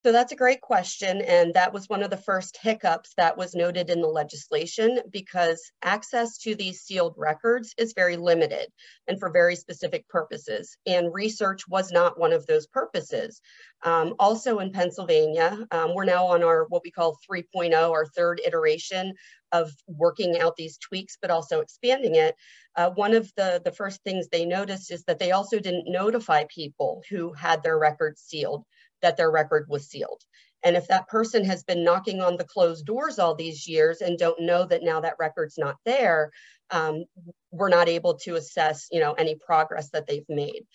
So 0.05 0.11
that's 0.11 0.33
a 0.33 0.37
great 0.37 0.59
question. 0.59 1.21
And 1.21 1.53
that 1.53 1.71
was 1.71 1.87
one 1.87 2.03
of 2.03 2.09
the 2.09 2.17
first 2.17 2.57
hiccups 2.61 3.13
that 3.15 3.37
was 3.37 3.55
noted 3.55 3.89
in 3.89 4.01
the 4.01 4.07
legislation 4.07 4.99
because 5.09 5.71
access 5.81 6.37
to 6.39 6.55
these 6.55 6.81
sealed 6.81 7.13
records 7.15 7.73
is 7.77 7.93
very 7.93 8.17
limited 8.17 8.67
and 9.07 9.17
for 9.17 9.29
very 9.29 9.55
specific 9.55 10.05
purposes. 10.09 10.75
And 10.85 11.13
research 11.13 11.69
was 11.69 11.93
not 11.93 12.19
one 12.19 12.33
of 12.33 12.45
those 12.47 12.67
purposes. 12.67 13.39
Um, 13.83 14.15
also 14.19 14.59
in 14.59 14.73
Pennsylvania, 14.73 15.65
um, 15.71 15.95
we're 15.95 16.03
now 16.03 16.25
on 16.25 16.43
our 16.43 16.65
what 16.67 16.83
we 16.83 16.91
call 16.91 17.17
3.0, 17.31 17.73
our 17.73 18.05
third 18.07 18.41
iteration 18.45 19.13
of 19.53 19.71
working 19.87 20.37
out 20.37 20.57
these 20.57 20.77
tweaks, 20.79 21.17
but 21.21 21.31
also 21.31 21.61
expanding 21.61 22.15
it. 22.15 22.35
Uh, 22.75 22.89
one 22.89 23.13
of 23.13 23.31
the, 23.37 23.61
the 23.63 23.71
first 23.71 24.03
things 24.03 24.27
they 24.27 24.43
noticed 24.43 24.91
is 24.91 25.05
that 25.05 25.19
they 25.19 25.31
also 25.31 25.59
didn't 25.59 25.89
notify 25.89 26.43
people 26.49 27.03
who 27.09 27.31
had 27.31 27.63
their 27.63 27.79
records 27.79 28.19
sealed 28.19 28.65
that 29.03 29.17
their 29.17 29.29
record 29.29 29.67
was 29.69 29.87
sealed. 29.87 30.23
And 30.63 30.75
if 30.75 30.87
that 30.87 31.07
person 31.07 31.45
has 31.45 31.63
been 31.63 31.83
knocking 31.83 32.21
on 32.21 32.37
the 32.37 32.45
closed 32.45 32.85
doors 32.85 33.19
all 33.19 33.35
these 33.35 33.67
years 33.67 34.01
and 34.01 34.17
don't 34.17 34.41
know 34.41 34.65
that 34.65 34.83
now 34.83 35.01
that 35.01 35.17
record's 35.19 35.57
not 35.57 35.75
there, 35.85 36.31
um, 36.71 37.03
we're 37.51 37.69
not 37.69 37.89
able 37.89 38.15
to 38.19 38.35
assess, 38.35 38.87
you 38.91 38.99
know, 38.99 39.13
any 39.13 39.35
progress 39.35 39.89
that 39.89 40.07
they've 40.07 40.27
made. 40.29 40.65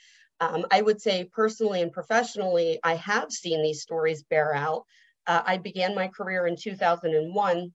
Um, 0.41 0.67
I 0.71 0.83
would 0.83 1.01
say 1.01 1.25
personally 1.25 1.83
and 1.83 1.91
professionally, 1.91 2.79
I 2.85 2.95
have 2.95 3.33
seen 3.33 3.63
these 3.63 3.83
stories 3.83 4.23
bear 4.23 4.55
out. 4.55 4.85
Uh, 5.27 5.43
I 5.45 5.57
began 5.57 5.95
my 5.95 6.09
career 6.09 6.47
in 6.47 6.57
2001 6.57 7.73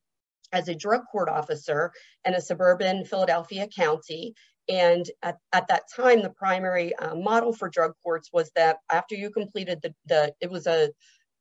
as 0.54 0.68
a 0.70 0.76
drug 0.76 1.02
court 1.12 1.30
officer 1.30 1.92
in 2.24 2.36
a 2.36 2.42
suburban 2.42 3.06
Philadelphia 3.06 3.68
county. 3.68 4.36
And 4.70 5.10
at, 5.22 5.38
at 5.52 5.68
that 5.68 5.84
time, 5.96 6.22
the 6.22 6.30
primary 6.30 6.96
uh, 6.96 7.16
model 7.16 7.54
for 7.54 7.70
drug 7.70 7.94
courts 8.04 8.30
was 8.32 8.52
that 8.56 8.78
after 8.92 9.16
you 9.16 9.30
completed 9.30 9.82
the, 9.82 9.94
the 10.06 10.34
it 10.40 10.50
was 10.50 10.68
a 10.68 10.92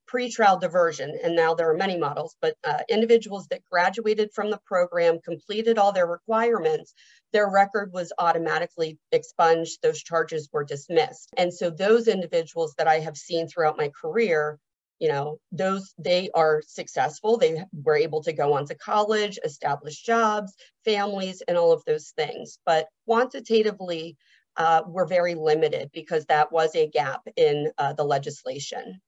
pre-trial 0.09 0.59
diversion, 0.59 1.19
and 1.23 1.35
now 1.35 1.55
there 1.55 1.71
are 1.71 1.77
many 1.77 1.97
models, 1.97 2.37
but 2.43 2.55
uh, 2.65 2.81
individuals 2.91 3.47
that 3.49 3.65
graduated 3.65 4.31
from 4.35 4.51
the 4.51 4.61
program, 4.67 5.19
completed 5.25 5.79
all 5.79 5.93
their 5.93 6.07
requirements, 6.07 6.93
their 7.33 7.49
record 7.49 7.93
was 7.93 8.13
automatically 8.19 8.99
expunged, 9.13 9.79
those 9.83 10.03
charges 10.03 10.51
were 10.53 10.65
dismissed. 10.65 11.31
And 11.39 11.55
so 11.55 11.71
those 11.71 12.09
individuals 12.09 12.75
that 12.77 12.89
I 12.89 12.99
have 12.99 13.17
seen 13.17 13.49
throughout 13.49 13.79
my 13.79 13.91
career 13.99 14.59
you 15.03 15.09
know 15.09 15.41
those 15.51 15.93
they 15.99 16.31
are 16.33 16.63
successful. 16.65 17.37
They 17.37 17.65
were 17.73 17.97
able 17.97 18.23
to 18.23 18.33
go 18.33 18.53
on 18.53 18.67
to 18.67 18.77
college 18.77 19.37
establish 19.45 20.01
jobs 20.01 20.55
families 20.85 21.43
and 21.49 21.59
all 21.59 21.73
of 21.73 21.83
those 21.85 22.13
things. 22.17 22.61
But 22.65 22.87
quantitatively 23.05 24.17
uh, 24.57 24.83
we're 24.87 25.07
very 25.07 25.35
limited 25.35 25.91
because 25.93 26.25
that 26.27 26.53
was 26.53 26.77
a 26.77 26.87
gap 26.87 27.23
in 27.37 27.73
uh, 27.79 27.95
the 27.95 28.05
legislation. 28.05 29.01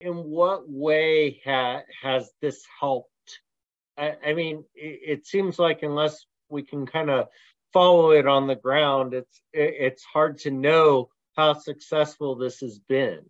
In 0.00 0.24
what 0.24 0.68
way 0.68 1.40
ha- 1.44 1.82
has 2.02 2.30
this 2.42 2.64
helped? 2.80 3.10
I, 3.96 4.14
I 4.26 4.34
mean 4.34 4.64
it, 4.74 5.20
it, 5.20 5.26
seems 5.26 5.56
like 5.56 5.84
unless 5.84 6.26
we 6.48 6.64
can 6.64 6.84
kind 6.84 7.10
of 7.10 7.28
follow 7.72 8.10
it 8.10 8.26
on 8.26 8.48
the 8.48 8.56
ground 8.56 9.14
it's 9.14 9.40
it, 9.52 9.74
it's 9.78 10.04
hard 10.04 10.38
to 10.38 10.50
know 10.50 11.10
how 11.36 11.52
successful 11.52 12.34
this 12.34 12.60
has 12.60 12.80
been 12.88 13.20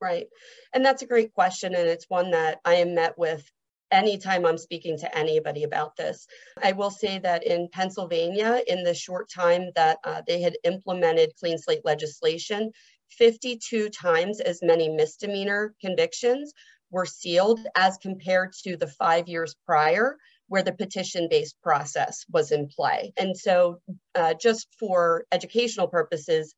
Right. 0.00 0.26
And 0.72 0.84
that's 0.84 1.02
a 1.02 1.06
great 1.06 1.32
question. 1.32 1.74
And 1.74 1.88
it's 1.88 2.06
one 2.08 2.30
that 2.32 2.60
I 2.64 2.74
am 2.74 2.94
met 2.94 3.16
with 3.16 3.48
anytime 3.90 4.44
I'm 4.44 4.58
speaking 4.58 4.98
to 4.98 5.16
anybody 5.16 5.62
about 5.62 5.96
this. 5.96 6.26
I 6.62 6.72
will 6.72 6.90
say 6.90 7.18
that 7.20 7.44
in 7.44 7.68
Pennsylvania, 7.72 8.60
in 8.66 8.82
the 8.82 8.94
short 8.94 9.30
time 9.30 9.70
that 9.76 9.98
uh, 10.04 10.22
they 10.26 10.40
had 10.40 10.56
implemented 10.64 11.32
clean 11.38 11.58
slate 11.58 11.84
legislation, 11.84 12.72
52 13.10 13.90
times 13.90 14.40
as 14.40 14.60
many 14.62 14.88
misdemeanor 14.88 15.74
convictions 15.80 16.52
were 16.90 17.06
sealed 17.06 17.60
as 17.76 17.96
compared 17.98 18.52
to 18.64 18.76
the 18.76 18.86
five 18.86 19.28
years 19.28 19.54
prior 19.66 20.16
where 20.48 20.62
the 20.62 20.72
petition 20.72 21.28
based 21.30 21.56
process 21.62 22.24
was 22.30 22.52
in 22.52 22.68
play. 22.68 23.12
And 23.16 23.36
so, 23.36 23.80
uh, 24.14 24.34
just 24.34 24.68
for 24.78 25.24
educational 25.32 25.88
purposes, 25.88 26.54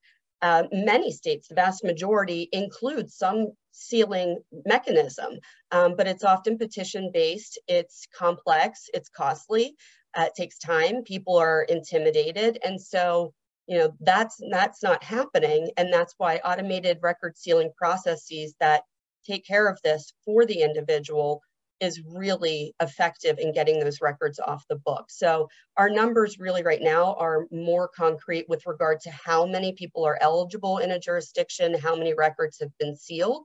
uh, 0.46 0.62
many 0.70 1.10
states, 1.10 1.48
the 1.48 1.56
vast 1.56 1.82
majority, 1.82 2.48
include 2.52 3.10
some 3.10 3.48
sealing 3.72 4.38
mechanism, 4.64 5.30
um, 5.72 5.96
but 5.96 6.06
it's 6.06 6.22
often 6.22 6.56
petition 6.56 7.10
based, 7.12 7.58
it's 7.66 8.06
complex, 8.16 8.88
it's 8.94 9.08
costly, 9.08 9.74
uh, 10.16 10.26
it 10.28 10.34
takes 10.36 10.56
time, 10.58 11.02
people 11.02 11.36
are 11.36 11.62
intimidated. 11.62 12.60
And 12.64 12.80
so, 12.80 13.32
you 13.66 13.76
know, 13.76 13.92
that's, 13.98 14.36
that's 14.52 14.84
not 14.84 15.02
happening. 15.02 15.68
And 15.76 15.92
that's 15.92 16.14
why 16.16 16.36
automated 16.44 16.98
record 17.02 17.36
sealing 17.36 17.72
processes 17.76 18.54
that 18.60 18.82
take 19.26 19.44
care 19.44 19.66
of 19.66 19.80
this 19.82 20.12
for 20.24 20.46
the 20.46 20.62
individual 20.62 21.42
is 21.80 22.02
really 22.04 22.74
effective 22.80 23.38
in 23.38 23.52
getting 23.52 23.78
those 23.78 24.00
records 24.00 24.38
off 24.38 24.66
the 24.68 24.76
book. 24.76 25.06
So 25.08 25.48
our 25.76 25.90
numbers 25.90 26.38
really 26.38 26.62
right 26.62 26.80
now 26.80 27.14
are 27.14 27.46
more 27.50 27.88
concrete 27.88 28.48
with 28.48 28.66
regard 28.66 29.00
to 29.00 29.10
how 29.10 29.46
many 29.46 29.72
people 29.72 30.04
are 30.04 30.18
eligible 30.20 30.78
in 30.78 30.90
a 30.90 30.98
jurisdiction, 30.98 31.78
how 31.78 31.94
many 31.96 32.14
records 32.14 32.58
have 32.60 32.76
been 32.78 32.96
sealed. 32.96 33.44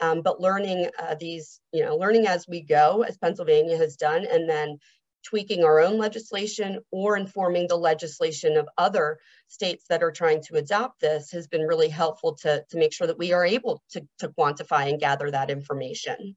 Um, 0.00 0.22
but 0.22 0.40
learning 0.40 0.88
uh, 0.98 1.16
these, 1.18 1.60
you 1.72 1.84
know, 1.84 1.96
learning 1.96 2.26
as 2.26 2.46
we 2.48 2.62
go, 2.62 3.02
as 3.02 3.18
Pennsylvania 3.18 3.76
has 3.76 3.96
done, 3.96 4.26
and 4.30 4.48
then 4.48 4.78
tweaking 5.24 5.64
our 5.64 5.80
own 5.80 5.98
legislation 5.98 6.80
or 6.90 7.16
informing 7.16 7.68
the 7.68 7.76
legislation 7.76 8.56
of 8.56 8.68
other 8.78 9.18
states 9.48 9.84
that 9.88 10.02
are 10.02 10.10
trying 10.10 10.42
to 10.42 10.56
adopt 10.56 11.00
this 11.00 11.30
has 11.30 11.46
been 11.46 11.62
really 11.62 11.88
helpful 11.88 12.34
to, 12.34 12.64
to 12.70 12.78
make 12.78 12.92
sure 12.92 13.06
that 13.06 13.18
we 13.18 13.32
are 13.32 13.44
able 13.44 13.82
to, 13.90 14.06
to 14.18 14.28
quantify 14.30 14.88
and 14.88 15.00
gather 15.00 15.30
that 15.30 15.50
information. 15.50 16.36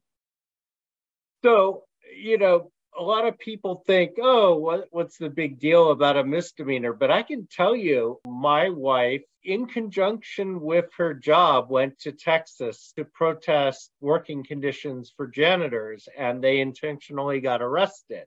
So, 1.44 1.84
you 2.16 2.38
know, 2.38 2.70
a 2.98 3.02
lot 3.02 3.26
of 3.26 3.38
people 3.38 3.82
think, 3.86 4.12
oh, 4.20 4.56
what, 4.56 4.86
what's 4.90 5.18
the 5.18 5.28
big 5.28 5.58
deal 5.58 5.90
about 5.90 6.16
a 6.16 6.24
misdemeanor? 6.24 6.92
But 6.92 7.10
I 7.10 7.22
can 7.22 7.46
tell 7.50 7.76
you, 7.76 8.20
my 8.26 8.70
wife 8.70 9.22
in 9.46 9.66
conjunction 9.66 10.60
with 10.60 10.86
her 10.96 11.14
job, 11.14 11.70
went 11.70 11.98
to 12.00 12.12
Texas 12.12 12.92
to 12.96 13.04
protest 13.04 13.90
working 14.00 14.44
conditions 14.44 15.12
for 15.16 15.28
janitors, 15.28 16.08
and 16.18 16.42
they 16.42 16.58
intentionally 16.58 17.40
got 17.40 17.62
arrested. 17.62 18.24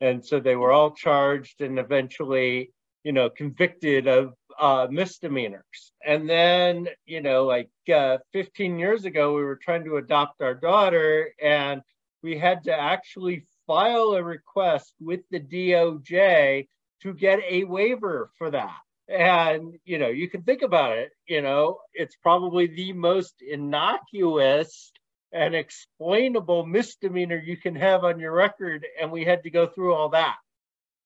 And 0.00 0.26
so 0.26 0.40
they 0.40 0.56
were 0.56 0.72
all 0.72 0.90
charged 0.90 1.60
and 1.60 1.78
eventually, 1.78 2.72
you 3.04 3.12
know, 3.12 3.30
convicted 3.30 4.08
of 4.08 4.34
uh, 4.58 4.88
misdemeanors. 4.90 5.92
And 6.04 6.28
then, 6.28 6.88
you 7.06 7.22
know, 7.22 7.44
like 7.44 7.70
uh, 7.94 8.18
15 8.32 8.78
years 8.78 9.04
ago, 9.04 9.34
we 9.36 9.44
were 9.44 9.60
trying 9.62 9.84
to 9.84 9.96
adopt 9.98 10.42
our 10.42 10.54
daughter, 10.54 11.32
and 11.40 11.80
we 12.22 12.38
had 12.38 12.64
to 12.64 12.72
actually 12.72 13.44
file 13.66 14.12
a 14.12 14.22
request 14.22 14.94
with 15.00 15.20
the 15.30 15.40
DOJ 15.40 16.68
to 17.02 17.14
get 17.14 17.40
a 17.48 17.64
waiver 17.64 18.30
for 18.38 18.50
that. 18.50 18.78
And, 19.08 19.78
you 19.84 19.98
know, 19.98 20.08
you 20.08 20.28
can 20.28 20.42
think 20.42 20.62
about 20.62 20.98
it, 20.98 21.12
you 21.28 21.40
know, 21.40 21.78
it's 21.94 22.16
probably 22.16 22.66
the 22.66 22.92
most 22.92 23.34
innocuous 23.40 24.92
and 25.32 25.54
explainable 25.54 26.66
misdemeanor 26.66 27.38
you 27.38 27.56
can 27.56 27.76
have 27.76 28.04
on 28.04 28.18
your 28.18 28.32
record. 28.32 28.84
And 29.00 29.12
we 29.12 29.24
had 29.24 29.44
to 29.44 29.50
go 29.50 29.66
through 29.66 29.94
all 29.94 30.08
that. 30.10 30.36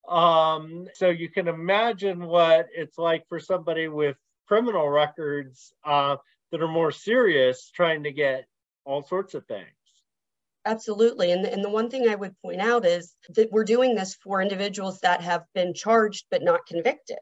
Um, 0.08 0.88
so 0.94 1.10
you 1.10 1.28
can 1.28 1.46
imagine 1.46 2.24
what 2.24 2.68
it's 2.74 2.96
like 2.96 3.28
for 3.28 3.38
somebody 3.38 3.88
with 3.88 4.16
criminal 4.48 4.88
records 4.88 5.72
uh, 5.84 6.16
that 6.50 6.62
are 6.62 6.68
more 6.68 6.92
serious 6.92 7.70
trying 7.70 8.04
to 8.04 8.12
get 8.12 8.46
all 8.84 9.02
sorts 9.02 9.34
of 9.34 9.46
things. 9.46 9.68
Absolutely. 10.70 11.32
And, 11.32 11.44
and 11.44 11.64
the 11.64 11.68
one 11.68 11.90
thing 11.90 12.08
I 12.08 12.14
would 12.14 12.40
point 12.42 12.60
out 12.60 12.86
is 12.86 13.14
that 13.30 13.50
we're 13.50 13.64
doing 13.64 13.94
this 13.94 14.14
for 14.14 14.40
individuals 14.40 15.00
that 15.00 15.20
have 15.20 15.44
been 15.54 15.74
charged 15.74 16.26
but 16.30 16.42
not 16.42 16.66
convicted. 16.66 17.18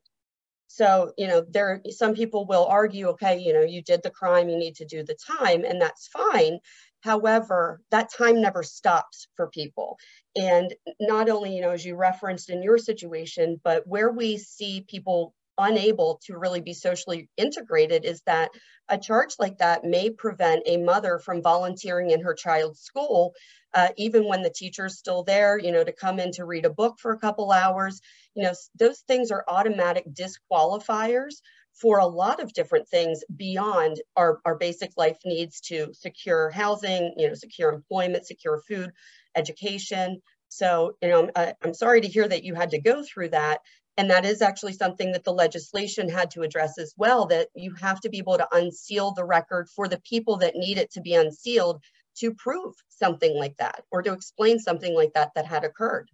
So, 0.66 1.12
you 1.16 1.26
know, 1.28 1.44
there 1.48 1.80
some 1.90 2.14
people 2.14 2.46
will 2.46 2.66
argue, 2.66 3.08
okay, 3.08 3.38
you 3.38 3.54
know, 3.54 3.62
you 3.62 3.82
did 3.82 4.02
the 4.02 4.10
crime, 4.10 4.50
you 4.50 4.58
need 4.58 4.76
to 4.76 4.84
do 4.84 5.02
the 5.02 5.16
time, 5.40 5.64
and 5.64 5.80
that's 5.80 6.08
fine. 6.08 6.58
However, 7.00 7.80
that 7.90 8.12
time 8.12 8.40
never 8.42 8.62
stops 8.62 9.28
for 9.36 9.48
people. 9.48 9.98
And 10.36 10.74
not 11.00 11.30
only, 11.30 11.54
you 11.56 11.62
know, 11.62 11.70
as 11.70 11.86
you 11.86 11.96
referenced 11.96 12.50
in 12.50 12.62
your 12.62 12.78
situation, 12.78 13.60
but 13.64 13.86
where 13.86 14.10
we 14.12 14.36
see 14.38 14.84
people 14.88 15.34
unable 15.58 16.20
to 16.24 16.38
really 16.38 16.60
be 16.60 16.74
socially 16.74 17.28
integrated 17.36 18.04
is 18.04 18.22
that 18.26 18.50
a 18.88 18.96
charge 18.96 19.34
like 19.38 19.58
that 19.58 19.84
may 19.84 20.08
prevent 20.10 20.62
a 20.66 20.78
mother 20.78 21.18
from 21.18 21.42
volunteering 21.42 22.10
in 22.10 22.22
her 22.22 22.34
child's 22.34 22.80
school 22.80 23.34
uh, 23.74 23.88
even 23.96 24.26
when 24.26 24.42
the 24.42 24.50
teacher's 24.50 24.98
still 24.98 25.22
there 25.22 25.58
you 25.58 25.72
know 25.72 25.84
to 25.84 25.92
come 25.92 26.18
in 26.18 26.32
to 26.32 26.44
read 26.44 26.64
a 26.64 26.70
book 26.70 26.96
for 26.98 27.12
a 27.12 27.18
couple 27.18 27.52
hours. 27.52 28.00
You 28.34 28.44
know 28.44 28.52
those 28.78 29.00
things 29.00 29.30
are 29.30 29.44
automatic 29.48 30.04
disqualifiers 30.12 31.36
for 31.74 31.98
a 31.98 32.06
lot 32.06 32.42
of 32.42 32.52
different 32.52 32.88
things 32.88 33.22
beyond 33.36 34.00
our, 34.16 34.40
our 34.44 34.56
basic 34.56 34.90
life 34.96 35.18
needs 35.24 35.60
to 35.60 35.92
secure 35.92 36.50
housing 36.50 37.14
you 37.16 37.28
know 37.28 37.34
secure 37.34 37.72
employment 37.72 38.26
secure 38.26 38.60
food 38.66 38.90
education. 39.36 40.22
So 40.48 40.92
you 41.02 41.08
know 41.08 41.30
I, 41.36 41.54
i'm 41.62 41.74
sorry 41.74 42.00
to 42.00 42.08
hear 42.08 42.26
that 42.26 42.44
you 42.44 42.54
had 42.54 42.70
to 42.70 42.80
go 42.80 43.02
through 43.02 43.30
that 43.30 43.60
and 43.98 44.10
that 44.10 44.24
is 44.24 44.40
actually 44.40 44.72
something 44.72 45.10
that 45.12 45.24
the 45.24 45.32
legislation 45.32 46.08
had 46.08 46.30
to 46.30 46.42
address 46.42 46.78
as 46.78 46.94
well, 46.96 47.26
that 47.26 47.48
you 47.56 47.74
have 47.74 48.00
to 48.00 48.08
be 48.08 48.18
able 48.18 48.38
to 48.38 48.48
unseal 48.52 49.10
the 49.10 49.24
record 49.24 49.68
for 49.68 49.88
the 49.88 50.00
people 50.08 50.36
that 50.36 50.54
need 50.54 50.78
it 50.78 50.92
to 50.92 51.00
be 51.00 51.14
unsealed 51.14 51.82
to 52.18 52.32
prove 52.32 52.74
something 52.88 53.36
like 53.36 53.56
that 53.56 53.82
or 53.90 54.00
to 54.02 54.12
explain 54.12 54.60
something 54.60 54.94
like 54.94 55.12
that 55.14 55.32
that 55.34 55.46
had 55.46 55.64
occurred. 55.64 56.08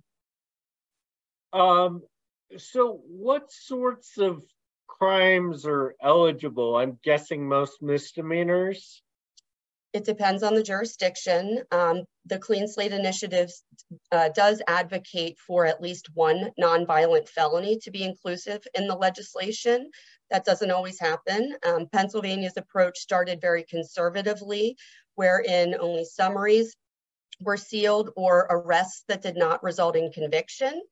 Um, 1.53 2.03
so 2.57 3.03
what 3.07 3.53
sorts 3.53 4.17
of 4.17 4.43
crimes 4.87 5.67
are 5.67 5.95
eligible? 6.03 6.77
I'm 6.77 6.99
guessing 7.05 7.47
most 7.47 7.83
misdemeanors. 7.83 9.03
It 9.95 10.05
depends 10.05 10.43
on 10.43 10.55
the 10.55 10.63
jurisdiction. 10.63 11.63
Um, 11.71 12.03
the 12.27 12.41
Clean 12.41 12.67
Slate 12.67 12.93
Initiative 12.93 13.49
uh, 14.11 14.31
does 14.35 14.61
advocate 14.67 15.39
for 15.39 15.67
at 15.67 15.81
least 15.81 16.09
one 16.15 16.51
nonviolent 16.61 17.29
felony 17.29 17.79
to 17.83 17.93
be 17.93 18.03
inclusive 18.03 18.61
in 18.75 18.89
the 18.89 18.97
legislation. 18.97 19.89
That 20.33 20.45
doesn't 20.45 20.73
always 20.73 20.99
happen. 20.99 21.55
Um, 21.65 21.87
Pennsylvania's 21.93 22.57
approach 22.57 22.99
started 22.99 23.41
very 23.41 23.63
conservatively, 23.63 24.77
wherein 25.15 25.77
only 25.79 26.05
summaries 26.05 26.75
were 27.41 27.57
sealed 27.57 28.11
or 28.17 28.49
arrests 28.51 29.05
that 29.07 29.23
did 29.23 29.37
not 29.37 29.63
result 29.63 29.95
in 29.95 30.11
conviction. 30.11 30.83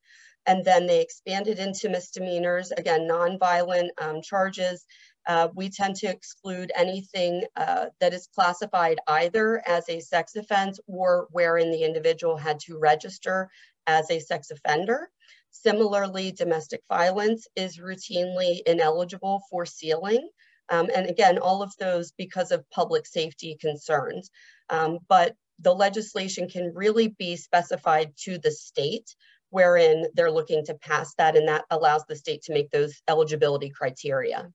And 0.46 0.64
then 0.64 0.86
they 0.86 1.00
expanded 1.00 1.58
into 1.58 1.88
misdemeanors, 1.88 2.70
again, 2.70 3.08
nonviolent 3.08 3.90
um, 4.00 4.22
charges 4.22 4.84
uh, 5.26 5.48
we 5.54 5.68
tend 5.68 5.96
to 5.96 6.08
exclude 6.08 6.72
anything 6.76 7.44
uh, 7.56 7.86
that 8.00 8.12
is 8.12 8.28
classified 8.34 8.98
either 9.06 9.62
as 9.66 9.88
a 9.88 10.00
sex 10.00 10.34
offense 10.36 10.80
or 10.86 11.28
wherein 11.30 11.70
the 11.70 11.84
individual 11.84 12.36
had 12.36 12.58
to 12.60 12.78
register 12.78 13.48
as 13.86 14.10
a 14.10 14.18
sex 14.20 14.50
offender. 14.50 15.10
Similarly, 15.50 16.32
domestic 16.32 16.82
violence 16.88 17.46
is 17.56 17.78
routinely 17.78 18.60
ineligible 18.66 19.42
for 19.50 19.66
sealing. 19.66 20.28
Um, 20.70 20.88
and 20.94 21.08
again, 21.08 21.38
all 21.38 21.62
of 21.62 21.72
those 21.78 22.12
because 22.12 22.50
of 22.50 22.68
public 22.70 23.06
safety 23.06 23.56
concerns. 23.60 24.30
Um, 24.70 24.98
but 25.08 25.36
the 25.58 25.74
legislation 25.74 26.48
can 26.48 26.72
really 26.74 27.08
be 27.08 27.36
specified 27.36 28.12
to 28.24 28.38
the 28.38 28.50
state 28.50 29.14
wherein 29.50 30.06
they're 30.14 30.30
looking 30.30 30.64
to 30.64 30.74
pass 30.74 31.14
that 31.18 31.36
and 31.36 31.46
that 31.46 31.64
allows 31.70 32.04
the 32.06 32.16
state 32.16 32.42
to 32.42 32.54
make 32.54 32.70
those 32.70 33.02
eligibility 33.06 33.68
criteria 33.68 34.50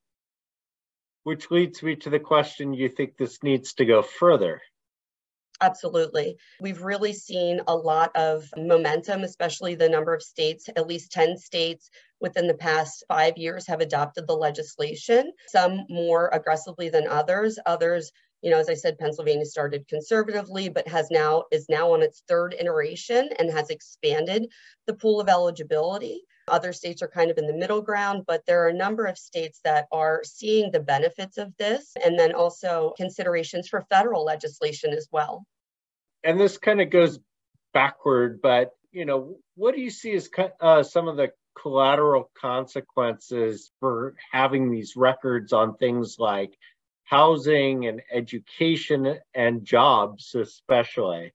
which 1.28 1.52
leads 1.52 1.84
me 1.84 1.94
to 1.94 2.10
the 2.10 2.18
question 2.18 2.74
you 2.74 2.88
think 2.88 3.18
this 3.18 3.44
needs 3.44 3.74
to 3.74 3.84
go 3.84 4.02
further? 4.02 4.62
Absolutely. 5.60 6.38
We've 6.62 6.82
really 6.82 7.12
seen 7.12 7.60
a 7.68 7.76
lot 7.76 8.16
of 8.16 8.46
momentum, 8.56 9.26
especially 9.26 9.76
the 9.76 9.90
number 9.90 10.14
of 10.14 10.24
states, 10.24 10.70
at 10.70 10.88
least 10.88 11.12
10 11.12 11.38
states 11.38 11.90
within 12.22 12.48
the 12.48 12.54
past 12.54 13.04
five 13.10 13.38
years 13.38 13.68
have 13.68 13.82
adopted 13.82 14.26
the 14.26 14.38
legislation, 14.38 15.34
some 15.50 15.84
more 15.90 16.30
aggressively 16.32 16.88
than 16.88 17.10
others. 17.10 17.60
Others, 17.66 18.10
you 18.42 18.50
know, 18.50 18.60
as 18.60 18.70
I 18.70 18.76
said, 18.76 18.98
Pennsylvania 18.98 19.44
started 19.44 19.86
conservatively, 19.90 20.70
but 20.70 20.88
has 20.88 21.12
now 21.12 21.44
is 21.52 21.68
now 21.68 21.92
on 21.92 22.04
its 22.04 22.24
third 22.30 22.56
iteration 22.58 23.32
and 23.38 23.52
has 23.52 23.70
expanded 23.70 24.50
the 24.86 24.94
pool 24.94 25.20
of 25.20 25.28
eligibility. 25.28 26.22
Other 26.48 26.74
states 26.74 27.02
are 27.02 27.08
kind 27.08 27.30
of 27.30 27.38
in 27.38 27.48
the 27.48 27.54
middle 27.54 27.82
ground, 27.82 28.24
but 28.26 28.46
there 28.46 28.64
are 28.64 28.70
a 28.70 28.74
number 28.74 29.06
of 29.06 29.18
states 29.18 29.60
that 29.64 29.88
are 29.92 30.22
seeing 30.24 30.72
the 30.72 30.80
benefits 30.80 31.38
of 31.38 31.56
this, 31.58 31.94
and 32.04 32.18
then 32.18 32.34
also 32.34 32.94
considerations 32.98 33.68
for 33.68 33.86
federal 33.90 34.24
legislation 34.24 34.94
as 34.94 35.08
well. 35.12 35.46
And 36.24 36.40
this 36.40 36.58
kind 36.58 36.82
of 36.82 36.90
goes 36.90 37.20
backward, 37.74 38.42
but 38.42 38.72
you 38.92 39.06
know, 39.06 39.38
what 39.56 39.76
do 39.76 39.82
you 39.82 39.90
see 39.90 40.14
as 40.14 40.30
uh, 40.62 40.84
some 40.84 41.08
of 41.08 41.18
the 41.18 41.32
collateral 41.62 42.32
consequences 42.40 43.72
for 43.80 44.16
having 44.32 44.72
these 44.72 44.96
records 44.96 45.54
on 45.54 45.76
things 45.76 46.18
like 46.20 46.58
housing 47.04 47.88
and 47.88 48.02
education 48.12 49.20
and 49.34 49.66
jobs, 49.66 50.36
especially? 50.36 51.34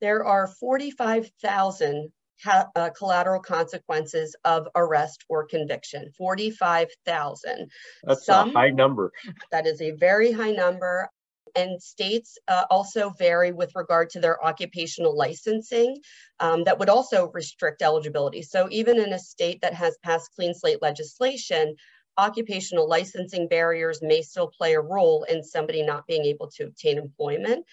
There 0.00 0.24
are 0.24 0.46
45,000 0.46 1.96
ha- 1.96 2.08
uh, 2.46 2.90
collateral 2.96 3.40
consequences 3.40 4.36
of 4.44 4.68
arrest 4.74 5.24
or 5.28 5.46
conviction 5.46 6.10
45,000. 6.16 7.70
That's 8.04 8.26
Some, 8.26 8.50
a 8.50 8.52
high 8.52 8.70
number. 8.70 9.12
That 9.50 9.66
is 9.66 9.80
a 9.80 9.92
very 9.92 10.32
high 10.32 10.52
number. 10.52 11.08
And 11.56 11.80
states 11.80 12.36
uh, 12.48 12.64
also 12.68 13.10
vary 13.10 13.52
with 13.52 13.76
regard 13.76 14.10
to 14.10 14.20
their 14.20 14.44
occupational 14.44 15.16
licensing 15.16 15.96
um, 16.40 16.64
that 16.64 16.80
would 16.80 16.88
also 16.88 17.30
restrict 17.32 17.80
eligibility. 17.80 18.42
So, 18.42 18.66
even 18.72 18.98
in 18.98 19.12
a 19.12 19.20
state 19.20 19.60
that 19.60 19.72
has 19.72 19.96
passed 20.02 20.30
clean 20.34 20.52
slate 20.52 20.82
legislation, 20.82 21.76
occupational 22.18 22.88
licensing 22.88 23.46
barriers 23.46 24.00
may 24.02 24.20
still 24.22 24.48
play 24.48 24.74
a 24.74 24.80
role 24.80 25.22
in 25.24 25.44
somebody 25.44 25.82
not 25.82 26.08
being 26.08 26.24
able 26.24 26.50
to 26.56 26.64
obtain 26.64 26.98
employment. 26.98 27.64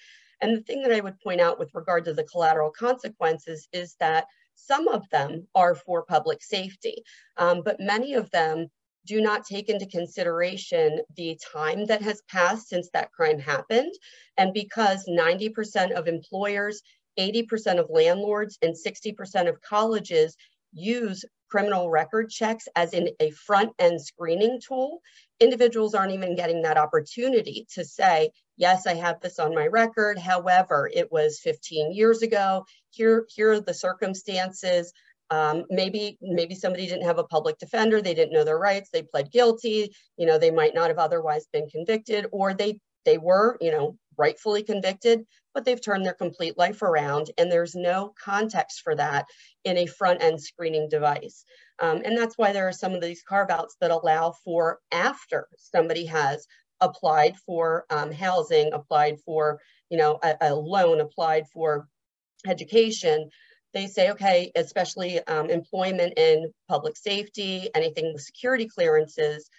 And 0.42 0.58
the 0.58 0.62
thing 0.62 0.82
that 0.82 0.92
I 0.92 1.00
would 1.00 1.20
point 1.20 1.40
out 1.40 1.60
with 1.60 1.74
regard 1.74 2.06
to 2.06 2.14
the 2.14 2.24
collateral 2.24 2.72
consequences 2.72 3.68
is 3.72 3.96
that 4.00 4.26
some 4.66 4.88
of 4.88 5.10
them 5.10 5.48
are 5.56 5.76
for 5.76 6.04
public 6.04 6.44
safety, 6.44 7.04
um, 7.38 7.62
but 7.64 7.80
many 7.80 8.14
of 8.14 8.30
them 8.32 8.68
do 9.06 9.22
not 9.22 9.46
take 9.46 9.70
into 9.70 9.86
consideration 9.88 11.02
the 11.16 11.40
time 11.54 11.86
that 11.86 12.02
has 12.02 12.22
passed 12.30 12.70
since 12.70 12.90
that 12.94 13.12
crime 13.12 13.40
happened. 13.40 13.94
And 14.38 14.54
because 14.54 15.10
90% 15.10 15.92
of 15.92 16.08
employers, 16.08 16.82
80% 17.20 17.80
of 17.80 17.90
landlords, 17.90 18.58
and 18.62 18.76
60% 18.76 19.50
of 19.50 19.62
colleges 19.62 20.36
use 20.74 21.26
criminal 21.50 21.90
record 21.90 22.30
checks 22.30 22.68
as 22.76 22.94
in 22.94 23.10
a 23.20 23.32
front 23.32 23.72
end 23.80 24.02
screening 24.02 24.60
tool, 24.66 25.02
individuals 25.42 25.96
aren't 25.96 26.14
even 26.14 26.36
getting 26.36 26.62
that 26.62 26.78
opportunity 26.78 27.68
to 27.74 27.84
say, 27.84 28.30
yes, 28.58 28.88
I 28.88 28.94
have 28.94 29.20
this 29.20 29.40
on 29.40 29.56
my 29.56 29.68
record. 29.68 30.18
However, 30.20 30.90
it 30.94 31.12
was 31.12 31.40
15 31.40 31.92
years 31.94 32.22
ago. 32.22 32.66
Here, 32.92 33.26
here 33.36 33.52
are 33.52 33.60
the 33.60 33.74
circumstances. 33.74 34.94
Um, 35.32 35.64
maybe 35.70 36.18
maybe 36.22 36.56
somebody 36.56 36.86
didn't 36.88 37.06
have 37.06 37.18
a 37.18 37.24
public 37.24 37.58
defender, 37.58 38.02
they 38.02 38.14
didn't 38.14 38.34
know 38.34 38.44
their 38.44 38.60
rights, 38.60 38.90
they 38.92 39.04
pled 39.04 39.32
guilty, 39.32 39.96
you 40.18 40.26
know, 40.26 40.38
they 40.38 40.52
might 40.52 40.76
not 40.76 40.90
have 40.90 41.00
otherwise 41.00 41.48
been 41.54 41.70
convicted, 41.70 42.26
or 42.34 42.54
they 42.54 42.82
they 43.06 43.18
were, 43.18 43.58
you 43.62 43.72
know, 43.72 43.98
rightfully 44.18 44.64
convicted, 44.64 45.26
but 45.54 45.66
they've 45.66 45.82
turned 45.82 46.06
their 46.06 46.14
complete 46.14 46.58
life 46.58 46.82
around 46.82 47.32
and 47.38 47.52
there's 47.52 47.76
no 47.76 48.14
context 48.24 48.82
for 48.82 48.96
that 48.96 49.26
in 49.64 49.78
a 49.78 49.86
front 49.86 50.22
end 50.22 50.42
screening 50.42 50.88
device. 50.90 51.44
Um, 51.80 52.02
and 52.06 52.18
that's 52.18 52.38
why 52.38 52.52
there 52.52 52.68
are 52.68 52.74
some 52.74 52.94
of 52.94 53.02
these 53.02 53.24
carve 53.24 53.50
outs 53.50 53.76
that 53.82 53.92
allow 53.92 54.34
for 54.44 54.80
after 54.92 55.48
somebody 55.58 56.06
has 56.06 56.46
applied 56.82 57.36
for 57.46 57.86
um, 57.90 58.12
housing, 58.12 58.74
applied 58.74 59.20
for, 59.26 59.60
you 59.90 59.98
know, 59.98 60.20
a, 60.24 60.36
a, 60.42 60.56
loan, 60.56 61.00
applied 61.00 61.46
for 61.54 61.88
education. 62.48 63.30
They 63.74 63.88
say, 63.88 64.12
okay, 64.12 64.52
especially 64.56 65.26
um, 65.28 65.50
employment 65.50 66.14
in 66.18 66.52
public 66.68 66.98
safety, 66.98 67.70
anything 67.74 68.14
with 68.14 68.24
security 68.24 68.68
clearances, 68.68 69.50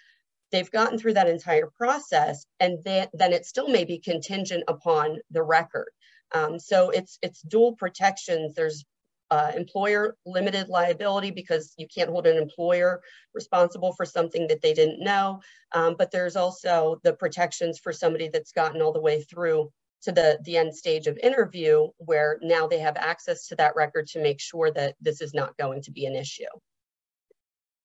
they've 0.53 0.71
gotten 0.71 0.97
through 0.97 1.15
that 1.15 1.27
entire 1.27 1.67
process 1.75 2.45
and 2.61 2.77
then, 2.85 3.07
then 3.13 3.33
it 3.33 3.45
still 3.45 3.67
may 3.67 3.83
be 3.83 3.97
contingent 3.97 4.63
upon 4.69 5.17
the 5.31 5.43
record. 5.43 5.89
Um, 6.31 6.59
so 6.59 6.89
it's 6.91 7.19
it's 7.21 7.41
dual 7.41 7.75
protections. 7.75 8.55
There's 8.55 8.85
uh, 9.31 9.51
employer 9.55 10.15
limited 10.25 10.69
liability 10.69 11.31
because 11.31 11.73
you 11.77 11.87
can't 11.87 12.09
hold 12.09 12.27
an 12.27 12.37
employer 12.37 13.01
responsible 13.33 13.93
for 13.93 14.05
something 14.05 14.47
that 14.47 14.61
they 14.61 14.73
didn't 14.73 15.03
know. 15.03 15.41
Um, 15.71 15.95
but 15.97 16.11
there's 16.11 16.35
also 16.35 16.99
the 17.03 17.13
protections 17.13 17.79
for 17.79 17.91
somebody 17.91 18.29
that's 18.29 18.51
gotten 18.51 18.81
all 18.81 18.93
the 18.93 19.01
way 19.01 19.23
through 19.23 19.71
to 20.03 20.11
the, 20.11 20.37
the 20.43 20.57
end 20.57 20.75
stage 20.75 21.07
of 21.07 21.17
interview 21.17 21.87
where 21.97 22.37
now 22.43 22.67
they 22.67 22.79
have 22.79 22.97
access 22.97 23.47
to 23.47 23.55
that 23.55 23.75
record 23.75 24.05
to 24.07 24.21
make 24.21 24.39
sure 24.39 24.69
that 24.71 24.95
this 25.01 25.21
is 25.21 25.33
not 25.33 25.57
going 25.57 25.81
to 25.81 25.91
be 25.91 26.05
an 26.05 26.15
issue. 26.15 26.43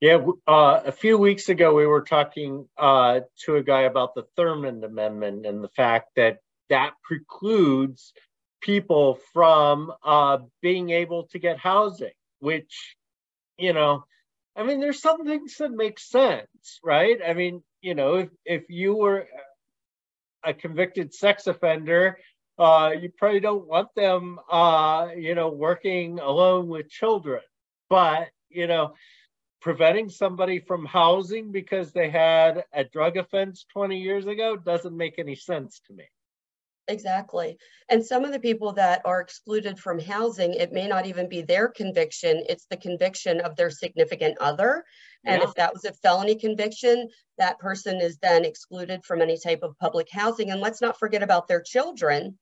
Yeah, 0.00 0.24
uh, 0.46 0.80
a 0.87 0.92
few 0.92 1.18
weeks 1.18 1.48
ago, 1.48 1.74
we 1.74 1.84
were 1.84 2.02
talking 2.02 2.68
uh, 2.76 3.20
to 3.44 3.56
a 3.56 3.64
guy 3.64 3.82
about 3.82 4.14
the 4.14 4.26
Thurmond 4.37 4.84
Amendment 4.84 5.44
and 5.44 5.62
the 5.62 5.68
fact 5.70 6.11
that 6.14 6.38
that 6.70 6.92
precludes 7.02 8.12
people 8.61 9.18
from 9.32 9.92
uh, 10.04 10.38
being 10.62 10.90
able 10.90 11.24
to 11.28 11.40
get 11.40 11.58
housing, 11.58 12.12
which, 12.38 12.96
you 13.58 13.72
know, 13.72 14.04
I 14.54 14.62
mean, 14.62 14.78
there's 14.78 15.02
some 15.02 15.24
things 15.26 15.56
that 15.56 15.72
make 15.72 15.98
sense, 15.98 16.78
right? 16.84 17.18
I 17.26 17.34
mean, 17.34 17.64
you 17.80 17.96
know, 17.96 18.14
if, 18.16 18.28
if 18.44 18.70
you 18.70 18.94
were 18.94 19.26
a 20.44 20.54
convicted 20.54 21.12
sex 21.12 21.48
offender, 21.48 22.18
uh, 22.56 22.92
you 23.00 23.11
probably 23.16 23.40
don't 23.40 23.66
want 23.66 23.88
them, 23.96 24.38
uh, 24.48 25.08
you 25.16 25.34
know, 25.34 25.48
working 25.48 26.20
alone 26.20 26.68
with 26.68 26.88
children. 26.88 27.40
But, 27.90 28.28
you 28.48 28.68
know, 28.68 28.94
preventing 29.60 30.08
somebody 30.08 30.60
from 30.60 30.86
housing 30.86 31.50
because 31.50 31.92
they 31.92 32.10
had 32.10 32.64
a 32.72 32.84
drug 32.84 33.16
offense 33.16 33.66
20 33.72 33.98
years 33.98 34.26
ago 34.26 34.56
doesn't 34.56 34.96
make 34.96 35.18
any 35.18 35.34
sense 35.34 35.80
to 35.86 35.92
me. 35.92 36.04
Exactly. 36.88 37.58
And 37.90 38.04
some 38.04 38.24
of 38.24 38.32
the 38.32 38.40
people 38.40 38.72
that 38.72 39.02
are 39.04 39.20
excluded 39.20 39.78
from 39.78 39.98
housing, 39.98 40.54
it 40.54 40.72
may 40.72 40.88
not 40.88 41.06
even 41.06 41.28
be 41.28 41.42
their 41.42 41.68
conviction, 41.68 42.42
it's 42.48 42.66
the 42.70 42.78
conviction 42.78 43.40
of 43.40 43.56
their 43.56 43.70
significant 43.70 44.38
other. 44.40 44.84
And 45.26 45.42
yeah. 45.42 45.48
if 45.48 45.54
that 45.56 45.74
was 45.74 45.84
a 45.84 45.92
felony 45.92 46.34
conviction, 46.34 47.08
that 47.36 47.58
person 47.58 48.00
is 48.00 48.16
then 48.18 48.44
excluded 48.44 49.04
from 49.04 49.20
any 49.20 49.38
type 49.38 49.62
of 49.62 49.78
public 49.78 50.08
housing. 50.10 50.50
And 50.50 50.62
let's 50.62 50.80
not 50.80 50.98
forget 50.98 51.22
about 51.22 51.46
their 51.46 51.60
children 51.60 52.38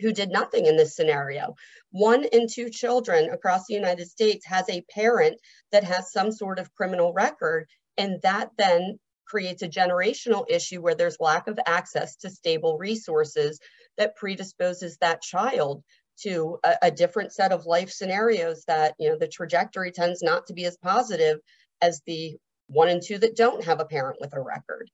who 0.00 0.12
did 0.12 0.30
nothing 0.30 0.66
in 0.66 0.76
this 0.76 0.94
scenario. 0.94 1.54
One 1.90 2.24
in 2.24 2.46
two 2.48 2.70
children 2.70 3.30
across 3.30 3.66
the 3.66 3.74
United 3.74 4.08
States 4.08 4.46
has 4.46 4.68
a 4.68 4.84
parent 4.90 5.38
that 5.72 5.84
has 5.84 6.12
some 6.12 6.32
sort 6.32 6.58
of 6.58 6.74
criminal 6.74 7.12
record, 7.12 7.66
and 7.96 8.20
that 8.22 8.50
then 8.56 8.98
creates 9.26 9.62
a 9.62 9.68
generational 9.68 10.44
issue 10.48 10.80
where 10.80 10.94
there's 10.94 11.20
lack 11.20 11.48
of 11.48 11.58
access 11.66 12.16
to 12.16 12.30
stable 12.30 12.78
resources 12.78 13.60
that 13.96 14.16
predisposes 14.16 14.96
that 14.98 15.20
child 15.20 15.82
to 16.22 16.58
a, 16.64 16.74
a 16.82 16.90
different 16.90 17.32
set 17.32 17.52
of 17.52 17.66
life 17.66 17.90
scenarios 17.90 18.64
that 18.66 18.94
you 18.98 19.08
know 19.08 19.18
the 19.18 19.28
trajectory 19.28 19.92
tends 19.92 20.22
not 20.22 20.46
to 20.46 20.54
be 20.54 20.64
as 20.64 20.76
positive 20.78 21.38
as 21.80 22.00
the 22.06 22.36
one 22.66 22.88
and 22.88 23.02
two 23.02 23.18
that 23.18 23.36
don't 23.36 23.64
have 23.64 23.80
a 23.80 23.84
parent 23.84 24.18
with 24.20 24.34
a 24.34 24.40
record 24.40 24.90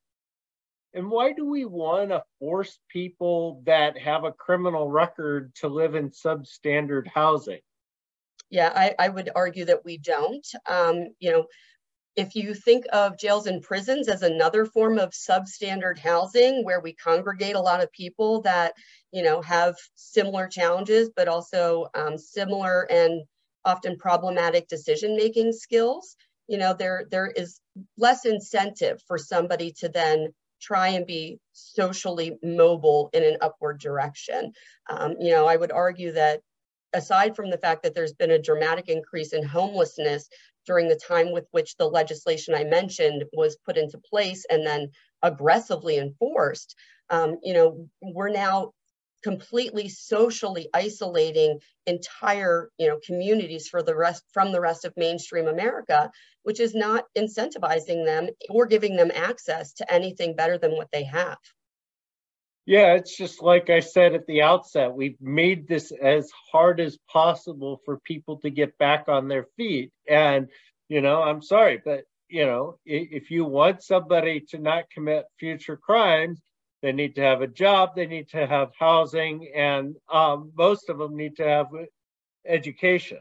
and 0.95 1.11
why 1.11 1.33
do 1.33 1.45
we 1.45 1.65
want 1.65 2.11
to 2.11 2.23
force 2.39 2.79
people 2.89 3.63
that 3.67 3.99
have 3.99 4.25
a 4.25 4.33
criminal 4.33 4.89
record 4.89 5.55
to 5.57 5.69
live 5.69 5.95
in 5.95 6.11
substandard 6.11 7.09
housing? 7.09 7.61
Yeah, 8.49 8.73
I, 8.75 8.95
I 8.99 9.09
would 9.09 9.31
argue 9.35 9.65
that 9.65 9.85
we 9.85 9.99
don't. 9.99 10.47
Um, 10.67 11.09
you 11.19 11.33
know, 11.33 11.47
if 12.15 12.37
you 12.37 12.55
think 12.55 12.85
of 12.93 13.19
jails 13.19 13.47
and 13.47 13.61
prisons 13.61 14.09
as 14.09 14.23
another 14.23 14.65
form 14.65 14.99
of 14.99 15.11
substandard 15.11 15.99
housing 15.99 16.63
where 16.63 16.81
we 16.81 16.95
congregate 16.95 17.57
a 17.57 17.61
lot 17.61 17.83
of 17.83 17.91
people 17.91 18.43
that, 18.43 18.75
you 19.11 19.23
know, 19.23 19.43
have 19.43 19.75
similar 19.97 20.47
challenges, 20.47 21.11
but 21.17 21.27
also 21.27 21.89
um, 21.95 22.17
similar 22.17 22.83
and 22.83 23.25
often 23.65 23.97
problematic 23.99 24.69
decision 24.69 25.17
making 25.17 25.53
skills, 25.53 26.17
you 26.47 26.59
know, 26.59 26.75
there 26.75 27.07
there 27.11 27.27
is 27.27 27.59
less 27.97 28.25
incentive 28.27 29.01
for 29.09 29.19
somebody 29.19 29.73
to 29.73 29.89
then 29.89 30.29
try 30.65 30.89
and 30.89 31.07
be 31.07 31.39
socially 31.53 32.39
mobile 32.43 33.11
in 33.13 33.23
an 33.23 33.37
upward 33.41 33.79
direction. 33.79 34.53
Um, 34.89 35.15
you 35.21 35.31
know, 35.31 35.47
I 35.47 35.57
would 35.57 35.73
argue 35.73 36.13
that 36.13 36.41
aside 36.95 37.37
from 37.37 37.51
the 37.51 37.59
fact 37.59 37.83
that 37.83 37.95
there's 37.95 38.15
been 38.15 38.31
a 38.31 38.39
dramatic 38.39 38.89
increase 38.89 39.33
in 39.33 39.45
homelessness 39.45 40.29
during 40.67 40.89
the 40.89 41.01
time 41.09 41.33
with 41.33 41.47
which 41.51 41.77
the 41.77 41.87
legislation 41.87 42.55
I 42.55 42.65
mentioned 42.65 43.25
was 43.33 43.59
put 43.67 43.77
into 43.77 43.99
place 43.99 44.47
and 44.49 44.67
then 44.67 44.91
aggressively 45.23 45.99
enforced, 45.99 46.75
um, 47.11 47.39
you 47.43 47.53
know, 47.53 47.89
we're 48.01 48.31
now 48.31 48.73
completely 49.25 49.89
socially 49.89 50.69
isolating 50.75 51.59
entire 51.87 52.71
you 52.79 52.87
know 52.87 52.99
communities 53.05 53.67
for 53.69 53.83
the 53.83 53.97
rest 53.97 54.23
from 54.33 54.53
the 54.53 54.61
rest 54.61 54.85
of 54.85 54.93
mainstream 54.99 55.49
america 55.49 56.11
which 56.43 56.61
is 56.61 56.75
not 56.75 57.07
incentivizing 57.17 58.05
them 58.05 58.29
or 58.51 58.67
giving 58.67 58.97
them 58.97 59.11
access 59.15 59.73
to 59.73 59.93
anything 59.93 60.37
better 60.37 60.59
than 60.59 60.73
what 60.73 60.89
they 60.93 61.05
have. 61.05 61.39
Yeah 62.67 62.95
it's 62.95 63.17
just 63.17 63.43
like 63.43 63.71
i 63.71 63.81
said 63.81 64.15
at 64.15 64.27
the 64.27 64.43
outset 64.43 64.93
we've 64.93 65.21
made 65.21 65.67
this 65.67 65.91
as 66.03 66.31
hard 66.53 66.79
as 66.79 66.99
possible 67.11 67.81
for 67.87 67.99
people 68.01 68.37
to 68.41 68.51
get 68.51 68.77
back 68.79 69.09
on 69.09 69.29
their 69.29 69.47
feet. 69.57 69.91
And 70.07 70.49
you 70.89 71.01
know 71.01 71.23
i'm 71.23 71.41
sorry 71.41 71.81
but 71.83 72.05
you 72.29 72.45
know 72.45 72.79
if 72.85 73.31
you 73.31 73.47
want 73.47 73.83
somebody 73.83 74.41
to 74.51 74.59
not 74.59 74.91
commit 74.91 75.25
future 75.39 75.79
crimes 75.79 76.43
they 76.85 76.93
need 76.93 77.15
to 77.15 77.23
have 77.23 77.41
a 77.41 77.47
job. 77.47 77.97
They 77.97 78.07
need 78.07 78.29
to 78.29 78.47
have 78.47 78.73
housing, 78.79 79.51
and 79.55 79.97
um, 80.13 80.53
most 80.55 80.91
of 80.91 80.99
them 80.99 81.17
need 81.17 81.35
to 81.37 81.49
have 81.49 81.69
education. 82.47 83.21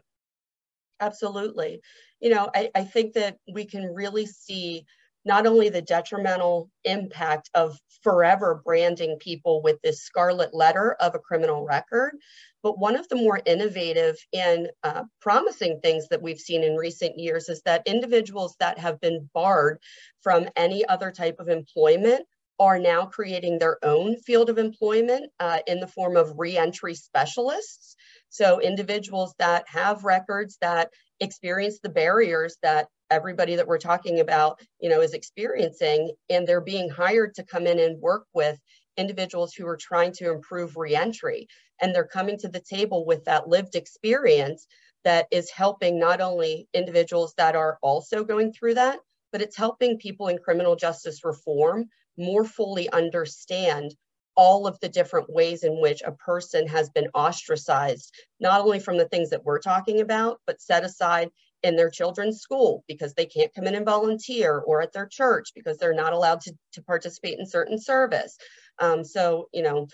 Absolutely. 0.99 1.79
You 2.19 2.31
know, 2.31 2.49
I, 2.53 2.71
I 2.75 2.83
think 2.83 3.13
that 3.13 3.37
we 3.49 3.63
can 3.63 3.85
really 3.85 4.25
see 4.25 4.85
not 5.23 5.47
only 5.47 5.69
the 5.69 5.81
detrimental 5.81 6.69
impact 6.83 7.49
of 7.53 7.79
forever 8.01 8.61
branding 8.65 9.15
people 9.21 9.61
with 9.61 9.81
this 9.81 10.01
scarlet 10.01 10.53
letter 10.53 10.97
of 10.99 11.15
a 11.15 11.19
criminal 11.19 11.63
record, 11.63 12.17
but 12.63 12.77
one 12.77 12.97
of 12.97 13.07
the 13.07 13.15
more 13.15 13.39
innovative 13.45 14.17
and 14.33 14.71
uh, 14.83 15.03
promising 15.21 15.79
things 15.79 16.09
that 16.09 16.21
we've 16.21 16.37
seen 16.37 16.65
in 16.65 16.75
recent 16.75 17.17
years 17.17 17.47
is 17.47 17.61
that 17.61 17.87
individuals 17.87 18.57
that 18.59 18.77
have 18.77 18.99
been 18.99 19.29
barred 19.33 19.79
from 20.21 20.49
any 20.57 20.85
other 20.85 21.11
type 21.11 21.37
of 21.39 21.47
employment 21.47 22.25
are 22.59 22.79
now 22.79 23.05
creating 23.05 23.57
their 23.57 23.77
own 23.83 24.15
field 24.17 24.49
of 24.49 24.57
employment 24.57 25.31
uh, 25.39 25.59
in 25.67 25.79
the 25.79 25.87
form 25.87 26.15
of 26.15 26.33
reentry 26.37 26.95
specialists. 26.95 27.95
So 28.29 28.59
individuals 28.59 29.33
that 29.39 29.65
have 29.67 30.03
records 30.03 30.57
that 30.61 30.89
experience 31.19 31.79
the 31.81 31.89
barriers 31.89 32.57
that 32.63 32.87
everybody 33.11 33.55
that 33.55 33.67
we're 33.67 33.77
talking 33.77 34.19
about, 34.19 34.59
you 34.79 34.89
know, 34.89 35.01
is 35.01 35.13
experiencing, 35.13 36.11
and 36.29 36.47
they're 36.47 36.61
being 36.61 36.89
hired 36.89 37.35
to 37.35 37.43
come 37.43 37.67
in 37.67 37.79
and 37.79 38.01
work 38.01 38.25
with 38.33 38.59
individuals 38.97 39.53
who 39.53 39.67
are 39.67 39.77
trying 39.77 40.11
to 40.13 40.31
improve 40.31 40.77
reentry. 40.77 41.47
And 41.81 41.93
they're 41.93 42.07
coming 42.07 42.37
to 42.39 42.49
the 42.49 42.61
table 42.61 43.05
with 43.05 43.25
that 43.25 43.47
lived 43.47 43.75
experience 43.75 44.67
that 45.03 45.27
is 45.31 45.49
helping 45.49 45.99
not 45.99 46.21
only 46.21 46.67
individuals 46.73 47.33
that 47.37 47.55
are 47.55 47.77
also 47.81 48.23
going 48.23 48.53
through 48.53 48.75
that, 48.75 48.99
but 49.31 49.41
it's 49.41 49.57
helping 49.57 49.97
people 49.97 50.27
in 50.27 50.37
criminal 50.37 50.75
justice 50.75 51.23
reform 51.23 51.89
more 52.17 52.45
fully 52.45 52.89
understand 52.89 53.93
all 54.35 54.65
of 54.65 54.79
the 54.79 54.89
different 54.89 55.31
ways 55.31 55.63
in 55.63 55.79
which 55.79 56.01
a 56.01 56.11
person 56.11 56.67
has 56.67 56.89
been 56.89 57.07
ostracized, 57.13 58.11
not 58.39 58.61
only 58.61 58.79
from 58.79 58.97
the 58.97 59.07
things 59.07 59.29
that 59.29 59.43
we're 59.43 59.59
talking 59.59 60.01
about, 60.01 60.39
but 60.47 60.61
set 60.61 60.83
aside 60.83 61.29
in 61.61 61.75
their 61.75 61.89
children's 61.89 62.41
school 62.41 62.83
because 62.87 63.13
they 63.13 63.25
can't 63.25 63.53
come 63.53 63.67
in 63.67 63.75
and 63.75 63.85
volunteer 63.85 64.59
or 64.59 64.81
at 64.81 64.91
their 64.91 65.07
church 65.07 65.51
because 65.55 65.77
they're 65.77 65.93
not 65.93 66.13
allowed 66.13 66.41
to, 66.41 66.53
to 66.73 66.81
participate 66.83 67.39
in 67.39 67.45
certain 67.45 67.79
service. 67.79 68.37
Um, 68.79 69.03
so, 69.03 69.47
you 69.53 69.61
know, 69.61 69.87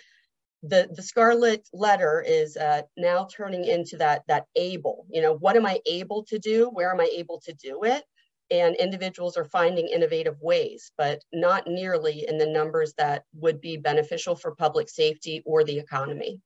the 0.63 0.89
the 0.93 1.01
scarlet 1.01 1.67
letter 1.73 2.23
is 2.25 2.57
uh, 2.57 2.81
now 2.97 3.27
turning 3.33 3.63
into 3.63 3.97
that 3.97 4.23
that 4.27 4.45
able 4.57 5.05
you 5.09 5.21
know 5.21 5.35
what 5.35 5.55
am 5.55 5.65
i 5.65 5.79
able 5.85 6.25
to 6.25 6.37
do 6.37 6.69
where 6.73 6.91
am 6.91 6.99
i 6.99 7.09
able 7.15 7.39
to 7.39 7.53
do 7.53 7.83
it 7.83 8.03
and 8.51 8.75
individuals 8.75 9.37
are 9.37 9.45
finding 9.45 9.87
innovative 9.87 10.41
ways 10.41 10.91
but 10.97 11.23
not 11.33 11.67
nearly 11.67 12.25
in 12.27 12.37
the 12.37 12.47
numbers 12.47 12.93
that 12.97 13.23
would 13.33 13.61
be 13.61 13.77
beneficial 13.77 14.35
for 14.35 14.55
public 14.55 14.89
safety 14.89 15.41
or 15.45 15.63
the 15.63 15.77
economy 15.77 16.39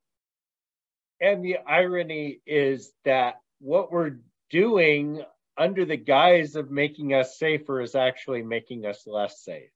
and 1.22 1.44
the 1.44 1.58
irony 1.68 2.40
is 2.46 2.94
that 3.06 3.36
what 3.60 3.92
we're 3.92 4.18
doing 4.50 5.24
under 5.58 5.86
the 5.86 5.98
guise 5.98 6.56
of 6.56 6.72
making 6.72 7.14
us 7.14 7.38
safer 7.38 7.80
is 7.80 7.96
actually 7.96 8.42
making 8.42 8.86
us 8.86 9.04
less 9.06 9.44
safe 9.44 9.70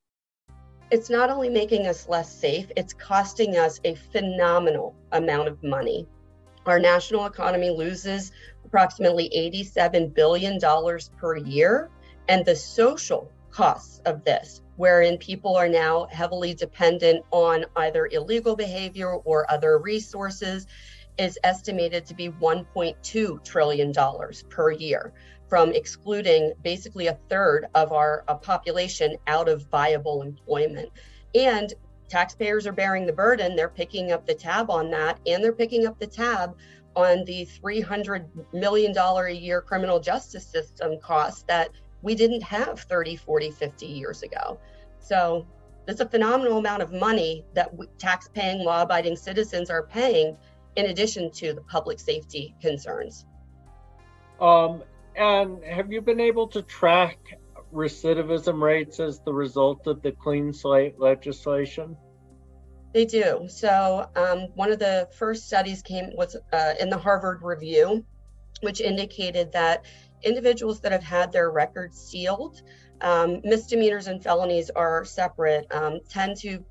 it's 0.90 1.10
not 1.10 1.30
only 1.30 1.50
making 1.50 1.88
us 1.88 2.08
less 2.08 2.34
safe, 2.34 2.72
it's 2.78 2.94
costing 2.94 3.58
us 3.58 3.80
a 3.84 3.96
phenomenal 3.96 4.96
amount 5.12 5.50
of 5.50 5.62
money. 5.62 6.08
Our 6.66 6.80
national 6.80 7.26
economy 7.26 7.70
loses 7.70 8.32
approximately 8.66 9.30
$87 9.36 10.14
billion 10.14 10.60
per 11.18 11.38
year. 11.38 11.90
And 12.30 12.46
the 12.46 12.56
social 12.56 13.32
costs 13.52 14.02
of 14.06 14.24
this, 14.24 14.62
wherein 14.76 15.18
people 15.18 15.56
are 15.56 15.70
now 15.70 16.08
heavily 16.12 16.54
dependent 16.54 17.24
on 17.32 17.66
either 17.76 18.08
illegal 18.08 18.56
behavior 18.56 19.14
or 19.14 19.50
other 19.50 19.78
resources, 19.80 20.68
is 21.18 21.40
estimated 21.44 22.06
to 22.06 22.14
be 22.14 22.30
$1.2 22.30 23.44
trillion 23.44 23.94
per 24.50 24.72
year 24.72 25.14
from 25.48 25.72
excluding 25.72 26.54
basically 26.64 27.08
a 27.08 27.18
third 27.30 27.68
of 27.74 27.92
our 27.92 28.24
uh, 28.28 28.36
population 28.36 29.16
out 29.28 29.48
of 29.48 29.66
viable 29.70 30.22
employment. 30.22 30.90
And 31.34 31.74
taxpayers 32.10 32.68
are 32.68 32.74
bearing 32.74 33.06
the 33.06 33.14
burden. 33.14 33.56
They're 33.56 33.70
picking 33.70 34.12
up 34.12 34.26
the 34.26 34.36
tab 34.36 34.70
on 34.70 34.92
that, 34.92 35.20
and 35.26 35.44
they're 35.44 35.54
picking 35.54 35.88
up 35.88 36.00
the 36.00 36.08
tab 36.08 36.56
on 36.96 37.24
the 37.26 37.46
$300 37.64 38.28
million 38.54 38.98
a 38.98 39.30
year 39.30 39.62
criminal 39.62 40.00
justice 40.00 40.46
system 40.46 41.00
costs 41.00 41.44
that 41.48 41.70
we 42.02 42.16
didn't 42.16 42.44
have 42.44 42.80
30, 42.80 43.16
40, 43.16 43.52
50 43.52 43.86
years 43.86 44.24
ago. 44.24 44.60
So 45.00 45.46
it's 45.88 46.02
a 46.02 46.08
phenomenal 46.08 46.58
amount 46.58 46.82
of 46.82 46.92
money 46.92 47.46
that 47.54 47.72
tax 47.98 48.30
paying, 48.34 48.64
law 48.64 48.84
abiding 48.84 49.16
citizens 49.16 49.70
are 49.70 49.84
paying 49.84 50.38
in 50.76 50.88
addition 50.88 51.32
to 51.32 51.54
the 51.54 51.62
public 51.62 52.00
safety 52.00 52.56
concerns. 52.62 53.26
Um, 54.40 54.84
and 55.16 55.64
have 55.64 55.92
you 55.92 56.02
been 56.02 56.20
able 56.20 56.48
to 56.50 56.62
track 56.62 57.18
recidivism 57.74 58.62
rates 58.62 59.00
as 59.00 59.20
the 59.22 59.34
result 59.34 59.88
of 59.88 60.02
the 60.02 60.12
clean 60.12 60.54
slate 60.54 61.00
legislation? 61.00 61.98
They 62.94 63.06
do. 63.06 63.48
So 63.50 64.10
um, 64.16 64.48
one 64.56 64.72
of 64.72 64.80
the 64.80 65.10
first 65.18 65.48
studies 65.48 65.82
came 65.82 66.16
was 66.16 66.36
uh, 66.54 66.74
in 66.80 66.90
the 66.90 66.98
Harvard 66.98 67.42
Review, 67.42 68.06
which 68.62 68.82
indicated 68.82 69.52
that 69.54 69.86
individuals 70.24 70.80
that 70.82 70.92
have 70.92 71.04
had 71.04 71.32
their 71.32 71.52
records 71.52 71.98
sealed, 71.98 72.62
um, 73.02 73.42
misdemeanors 73.44 74.08
and 74.08 74.24
felonies 74.24 74.70
are 74.72 75.06
separate, 75.06 75.68
um, 75.72 76.00
tend 76.10 76.38
to 76.38 76.64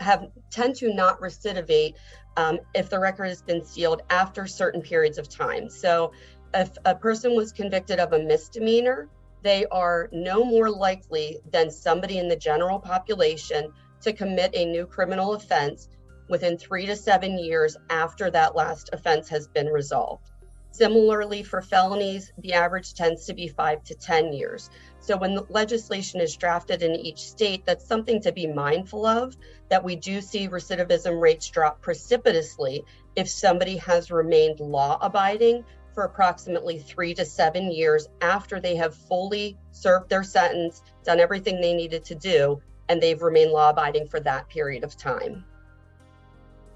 have 0.00 0.26
tend 0.50 0.74
to 0.76 0.92
not 0.92 1.20
recidivate 1.20 1.94
um, 2.36 2.58
if 2.74 2.88
the 2.90 2.98
record 2.98 3.26
has 3.26 3.42
been 3.42 3.64
sealed 3.64 4.02
after 4.10 4.46
certain 4.46 4.82
periods 4.82 5.18
of 5.18 5.28
time. 5.28 5.68
So 5.68 6.12
if 6.54 6.70
a 6.84 6.94
person 6.94 7.36
was 7.36 7.52
convicted 7.52 7.98
of 7.98 8.12
a 8.12 8.18
misdemeanor, 8.18 9.08
they 9.42 9.66
are 9.66 10.08
no 10.12 10.44
more 10.44 10.70
likely 10.70 11.38
than 11.50 11.70
somebody 11.70 12.18
in 12.18 12.28
the 12.28 12.36
general 12.36 12.78
population 12.78 13.72
to 14.02 14.12
commit 14.12 14.50
a 14.54 14.64
new 14.64 14.86
criminal 14.86 15.34
offense 15.34 15.88
within 16.28 16.56
three 16.56 16.86
to 16.86 16.96
seven 16.96 17.38
years 17.38 17.76
after 17.90 18.30
that 18.30 18.54
last 18.56 18.90
offense 18.92 19.28
has 19.28 19.48
been 19.48 19.66
resolved. 19.66 20.31
Similarly, 20.72 21.42
for 21.42 21.60
felonies, 21.60 22.32
the 22.38 22.54
average 22.54 22.94
tends 22.94 23.26
to 23.26 23.34
be 23.34 23.46
five 23.46 23.84
to 23.84 23.94
10 23.94 24.32
years. 24.32 24.70
So, 25.00 25.18
when 25.18 25.34
the 25.34 25.44
legislation 25.50 26.18
is 26.18 26.34
drafted 26.34 26.82
in 26.82 26.96
each 26.96 27.18
state, 27.18 27.66
that's 27.66 27.86
something 27.86 28.22
to 28.22 28.32
be 28.32 28.46
mindful 28.46 29.04
of 29.04 29.36
that 29.68 29.84
we 29.84 29.96
do 29.96 30.22
see 30.22 30.48
recidivism 30.48 31.20
rates 31.20 31.50
drop 31.50 31.82
precipitously 31.82 32.86
if 33.16 33.28
somebody 33.28 33.76
has 33.76 34.10
remained 34.10 34.60
law 34.60 34.98
abiding 35.02 35.62
for 35.92 36.04
approximately 36.04 36.78
three 36.78 37.12
to 37.14 37.24
seven 37.26 37.70
years 37.70 38.08
after 38.22 38.58
they 38.58 38.74
have 38.76 38.94
fully 38.94 39.58
served 39.72 40.08
their 40.08 40.22
sentence, 40.22 40.82
done 41.04 41.20
everything 41.20 41.60
they 41.60 41.74
needed 41.74 42.02
to 42.06 42.14
do, 42.14 42.62
and 42.88 42.98
they've 42.98 43.20
remained 43.20 43.52
law 43.52 43.68
abiding 43.68 44.08
for 44.08 44.20
that 44.20 44.48
period 44.48 44.84
of 44.84 44.96
time. 44.96 45.44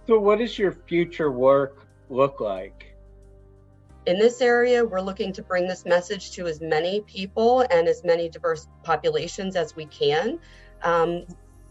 So, 0.07 0.19
what 0.19 0.39
does 0.39 0.59
your 0.59 0.73
future 0.73 1.31
work 1.31 1.87
look 2.11 2.41
like? 2.41 2.96
In 4.07 4.19
this 4.19 4.41
area, 4.41 4.85
we're 4.85 5.01
looking 5.01 5.33
to 5.33 5.43
bring 5.43 5.67
this 5.67 5.85
message 5.85 6.31
to 6.33 6.47
as 6.47 6.61
many 6.61 7.01
people 7.01 7.67
and 7.71 7.89
as 7.89 8.05
many 8.05 8.29
diverse 8.29 8.69
populations 8.85 9.57
as 9.57 9.75
we 9.75 9.87
can. 9.87 10.39
Um, 10.83 11.27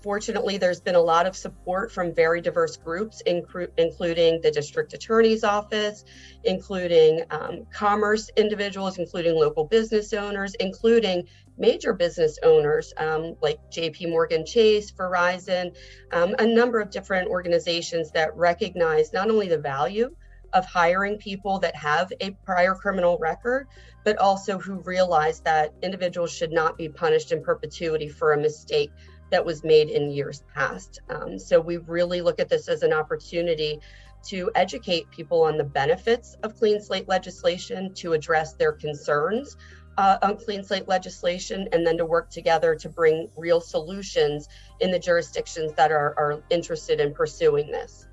Fortunately, 0.05 0.59
there's 0.59 0.81
been 0.81 0.93
a 0.93 1.01
lot 1.01 1.25
of 1.25 1.35
support 1.35 1.91
from 1.91 2.13
very 2.13 2.39
diverse 2.39 2.77
groups, 2.77 3.23
incru- 3.25 3.71
including 3.75 4.39
the 4.39 4.51
district 4.51 4.93
attorney's 4.93 5.43
office, 5.43 6.05
including 6.43 7.23
um, 7.31 7.65
commerce 7.73 8.29
individuals, 8.37 8.99
including 8.99 9.33
local 9.33 9.65
business 9.65 10.13
owners, 10.13 10.53
including 10.59 11.23
major 11.57 11.91
business 11.91 12.37
owners 12.43 12.93
um, 12.97 13.35
like 13.41 13.57
JP 13.71 14.11
Morgan 14.11 14.45
Chase, 14.45 14.91
Verizon, 14.91 15.75
um, 16.11 16.35
a 16.37 16.45
number 16.45 16.79
of 16.79 16.91
different 16.91 17.27
organizations 17.27 18.11
that 18.11 18.37
recognize 18.37 19.11
not 19.11 19.31
only 19.31 19.47
the 19.47 19.57
value 19.57 20.15
of 20.53 20.65
hiring 20.65 21.17
people 21.17 21.59
that 21.59 21.75
have 21.75 22.11
a 22.21 22.31
prior 22.45 22.75
criminal 22.75 23.17
record, 23.19 23.67
but 24.03 24.17
also 24.17 24.57
who 24.57 24.75
realize 24.75 25.39
that 25.41 25.73
individuals 25.81 26.31
should 26.31 26.51
not 26.51 26.77
be 26.77 26.89
punished 26.89 27.31
in 27.31 27.43
perpetuity 27.43 28.07
for 28.07 28.33
a 28.33 28.37
mistake 28.37 28.91
that 29.31 29.45
was 29.45 29.63
made 29.63 29.89
in 29.89 30.11
years 30.11 30.43
past. 30.53 30.99
Um, 31.09 31.39
so 31.39 31.59
we 31.59 31.77
really 31.77 32.21
look 32.21 32.39
at 32.39 32.49
this 32.49 32.67
as 32.67 32.83
an 32.83 32.93
opportunity 32.93 33.79
to 34.27 34.49
educate 34.55 35.09
people 35.11 35.43
on 35.43 35.57
the 35.57 35.63
benefits 35.63 36.35
of 36.43 36.55
clean 36.55 36.81
slate 36.81 37.07
legislation, 37.07 37.93
to 37.93 38.13
address 38.13 38.53
their 38.53 38.71
concerns 38.71 39.55
uh, 39.97 40.17
on 40.21 40.37
clean 40.37 40.63
slate 40.63 40.87
legislation, 40.87 41.67
and 41.71 41.85
then 41.85 41.97
to 41.97 42.05
work 42.05 42.29
together 42.29 42.75
to 42.75 42.89
bring 42.89 43.29
real 43.37 43.61
solutions 43.61 44.47
in 44.81 44.91
the 44.91 44.99
jurisdictions 44.99 45.73
that 45.73 45.91
are, 45.91 46.13
are 46.17 46.43
interested 46.49 46.99
in 46.99 47.13
pursuing 47.13 47.71
this. 47.71 48.07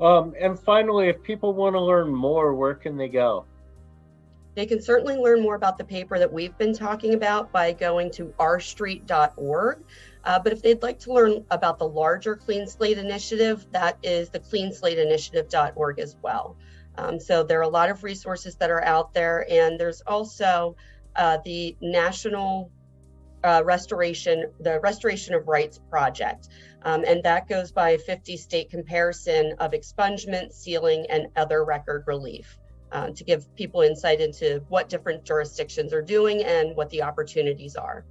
Um, 0.00 0.34
and 0.38 0.58
finally, 0.58 1.08
if 1.08 1.22
people 1.22 1.54
want 1.54 1.74
to 1.74 1.80
learn 1.80 2.14
more, 2.14 2.54
where 2.54 2.74
can 2.74 2.96
they 2.96 3.08
go? 3.08 3.44
They 4.54 4.66
can 4.66 4.82
certainly 4.82 5.16
learn 5.16 5.40
more 5.40 5.54
about 5.54 5.78
the 5.78 5.84
paper 5.84 6.18
that 6.18 6.32
we've 6.32 6.56
been 6.58 6.74
talking 6.74 7.14
about 7.14 7.52
by 7.52 7.72
going 7.72 8.10
to 8.12 8.34
rstreet.org. 8.40 9.78
Uh, 10.24 10.38
but 10.38 10.52
if 10.52 10.62
they'd 10.62 10.82
like 10.82 10.98
to 11.00 11.12
learn 11.12 11.44
about 11.50 11.78
the 11.78 11.88
larger 11.88 12.34
Clean 12.34 12.66
Slate 12.66 12.98
Initiative, 12.98 13.66
that 13.70 13.98
is 14.02 14.30
the 14.30 14.40
cleanslateinitiative.org 14.40 16.00
as 16.00 16.16
well. 16.22 16.56
Um, 16.96 17.20
so 17.20 17.44
there 17.44 17.60
are 17.60 17.62
a 17.62 17.68
lot 17.68 17.88
of 17.88 18.02
resources 18.02 18.56
that 18.56 18.70
are 18.70 18.82
out 18.82 19.14
there, 19.14 19.46
and 19.48 19.78
there's 19.78 20.00
also 20.06 20.74
uh, 21.14 21.38
the 21.44 21.76
National 21.80 22.70
uh, 23.44 23.62
Restoration, 23.64 24.50
the 24.60 24.80
Restoration 24.80 25.34
of 25.34 25.48
Rights 25.48 25.80
Project, 25.90 26.48
um, 26.82 27.04
and 27.06 27.22
that 27.24 27.48
goes 27.48 27.72
by 27.72 27.90
a 27.90 27.98
50 27.98 28.36
state 28.36 28.70
comparison 28.70 29.54
of 29.58 29.72
expungement, 29.72 30.52
sealing, 30.52 31.06
and 31.10 31.26
other 31.36 31.64
record 31.64 32.04
relief 32.06 32.58
uh, 32.92 33.10
to 33.10 33.24
give 33.24 33.54
people 33.54 33.82
insight 33.82 34.20
into 34.20 34.62
what 34.68 34.88
different 34.88 35.24
jurisdictions 35.24 35.92
are 35.92 36.02
doing 36.02 36.42
and 36.42 36.76
what 36.76 36.90
the 36.90 37.02
opportunities 37.02 37.76
are. 37.76 38.04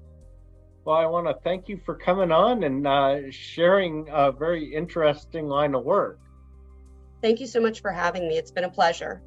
Well, 0.85 0.95
I 0.95 1.05
want 1.05 1.27
to 1.27 1.33
thank 1.43 1.67
you 1.67 1.79
for 1.85 1.95
coming 1.95 2.31
on 2.31 2.63
and 2.63 2.87
uh, 2.87 3.29
sharing 3.29 4.07
a 4.09 4.31
very 4.31 4.73
interesting 4.73 5.47
line 5.47 5.75
of 5.75 5.83
work. 5.83 6.19
Thank 7.21 7.39
you 7.39 7.47
so 7.47 7.59
much 7.59 7.81
for 7.81 7.91
having 7.91 8.27
me. 8.27 8.37
It's 8.37 8.51
been 8.51 8.63
a 8.63 8.69
pleasure. 8.69 9.21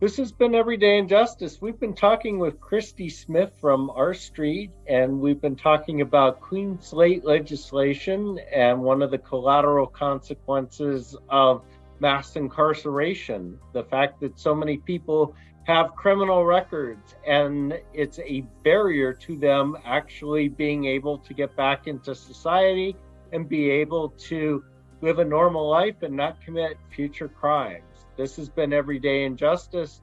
This 0.00 0.16
has 0.16 0.32
been 0.32 0.56
Everyday 0.56 0.98
Injustice. 0.98 1.62
We've 1.62 1.78
been 1.78 1.94
talking 1.94 2.40
with 2.40 2.60
Christy 2.60 3.08
Smith 3.08 3.52
from 3.60 3.90
R 3.90 4.12
Street, 4.12 4.72
and 4.88 5.20
we've 5.20 5.40
been 5.40 5.54
talking 5.54 6.00
about 6.00 6.40
clean 6.40 6.80
slate 6.80 7.24
legislation 7.24 8.40
and 8.52 8.82
one 8.82 9.02
of 9.02 9.12
the 9.12 9.18
collateral 9.18 9.86
consequences 9.86 11.16
of 11.28 11.62
mass 12.00 12.34
incarceration, 12.34 13.56
the 13.72 13.84
fact 13.84 14.20
that 14.20 14.36
so 14.36 14.52
many 14.52 14.78
people 14.78 15.32
have 15.62 15.94
criminal 15.94 16.44
records 16.44 17.14
and 17.24 17.78
it's 17.94 18.18
a 18.18 18.40
barrier 18.64 19.12
to 19.12 19.38
them 19.38 19.76
actually 19.84 20.48
being 20.48 20.86
able 20.86 21.18
to 21.18 21.32
get 21.32 21.54
back 21.56 21.86
into 21.86 22.16
society 22.16 22.96
and 23.32 23.48
be 23.48 23.70
able 23.70 24.08
to 24.08 24.64
live 25.02 25.20
a 25.20 25.24
normal 25.24 25.70
life 25.70 26.02
and 26.02 26.16
not 26.16 26.40
commit 26.40 26.76
future 26.90 27.28
crimes. 27.28 27.93
This 28.16 28.36
has 28.36 28.48
been 28.48 28.72
Everyday 28.72 29.24
Injustice. 29.24 30.00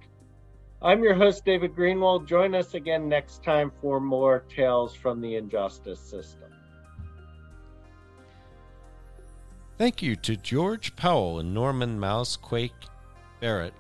I'm 0.82 1.02
your 1.04 1.14
host, 1.14 1.46
David 1.46 1.76
Greenwald. 1.76 2.28
Join 2.28 2.56
us 2.56 2.74
again 2.74 3.08
next 3.08 3.42
time 3.44 3.72
for 3.82 4.02
more 4.02 4.44
tales 4.54 4.94
from 4.94 5.22
the 5.22 5.36
injustice 5.36 6.00
system. 6.00 6.50
Thank 9.78 10.02
you 10.02 10.16
to 10.18 10.36
George 10.36 10.94
Powell 10.96 11.40
and 11.40 11.54
Norman 11.54 11.98
Mousequake 12.00 12.74
Barrett 13.40 13.74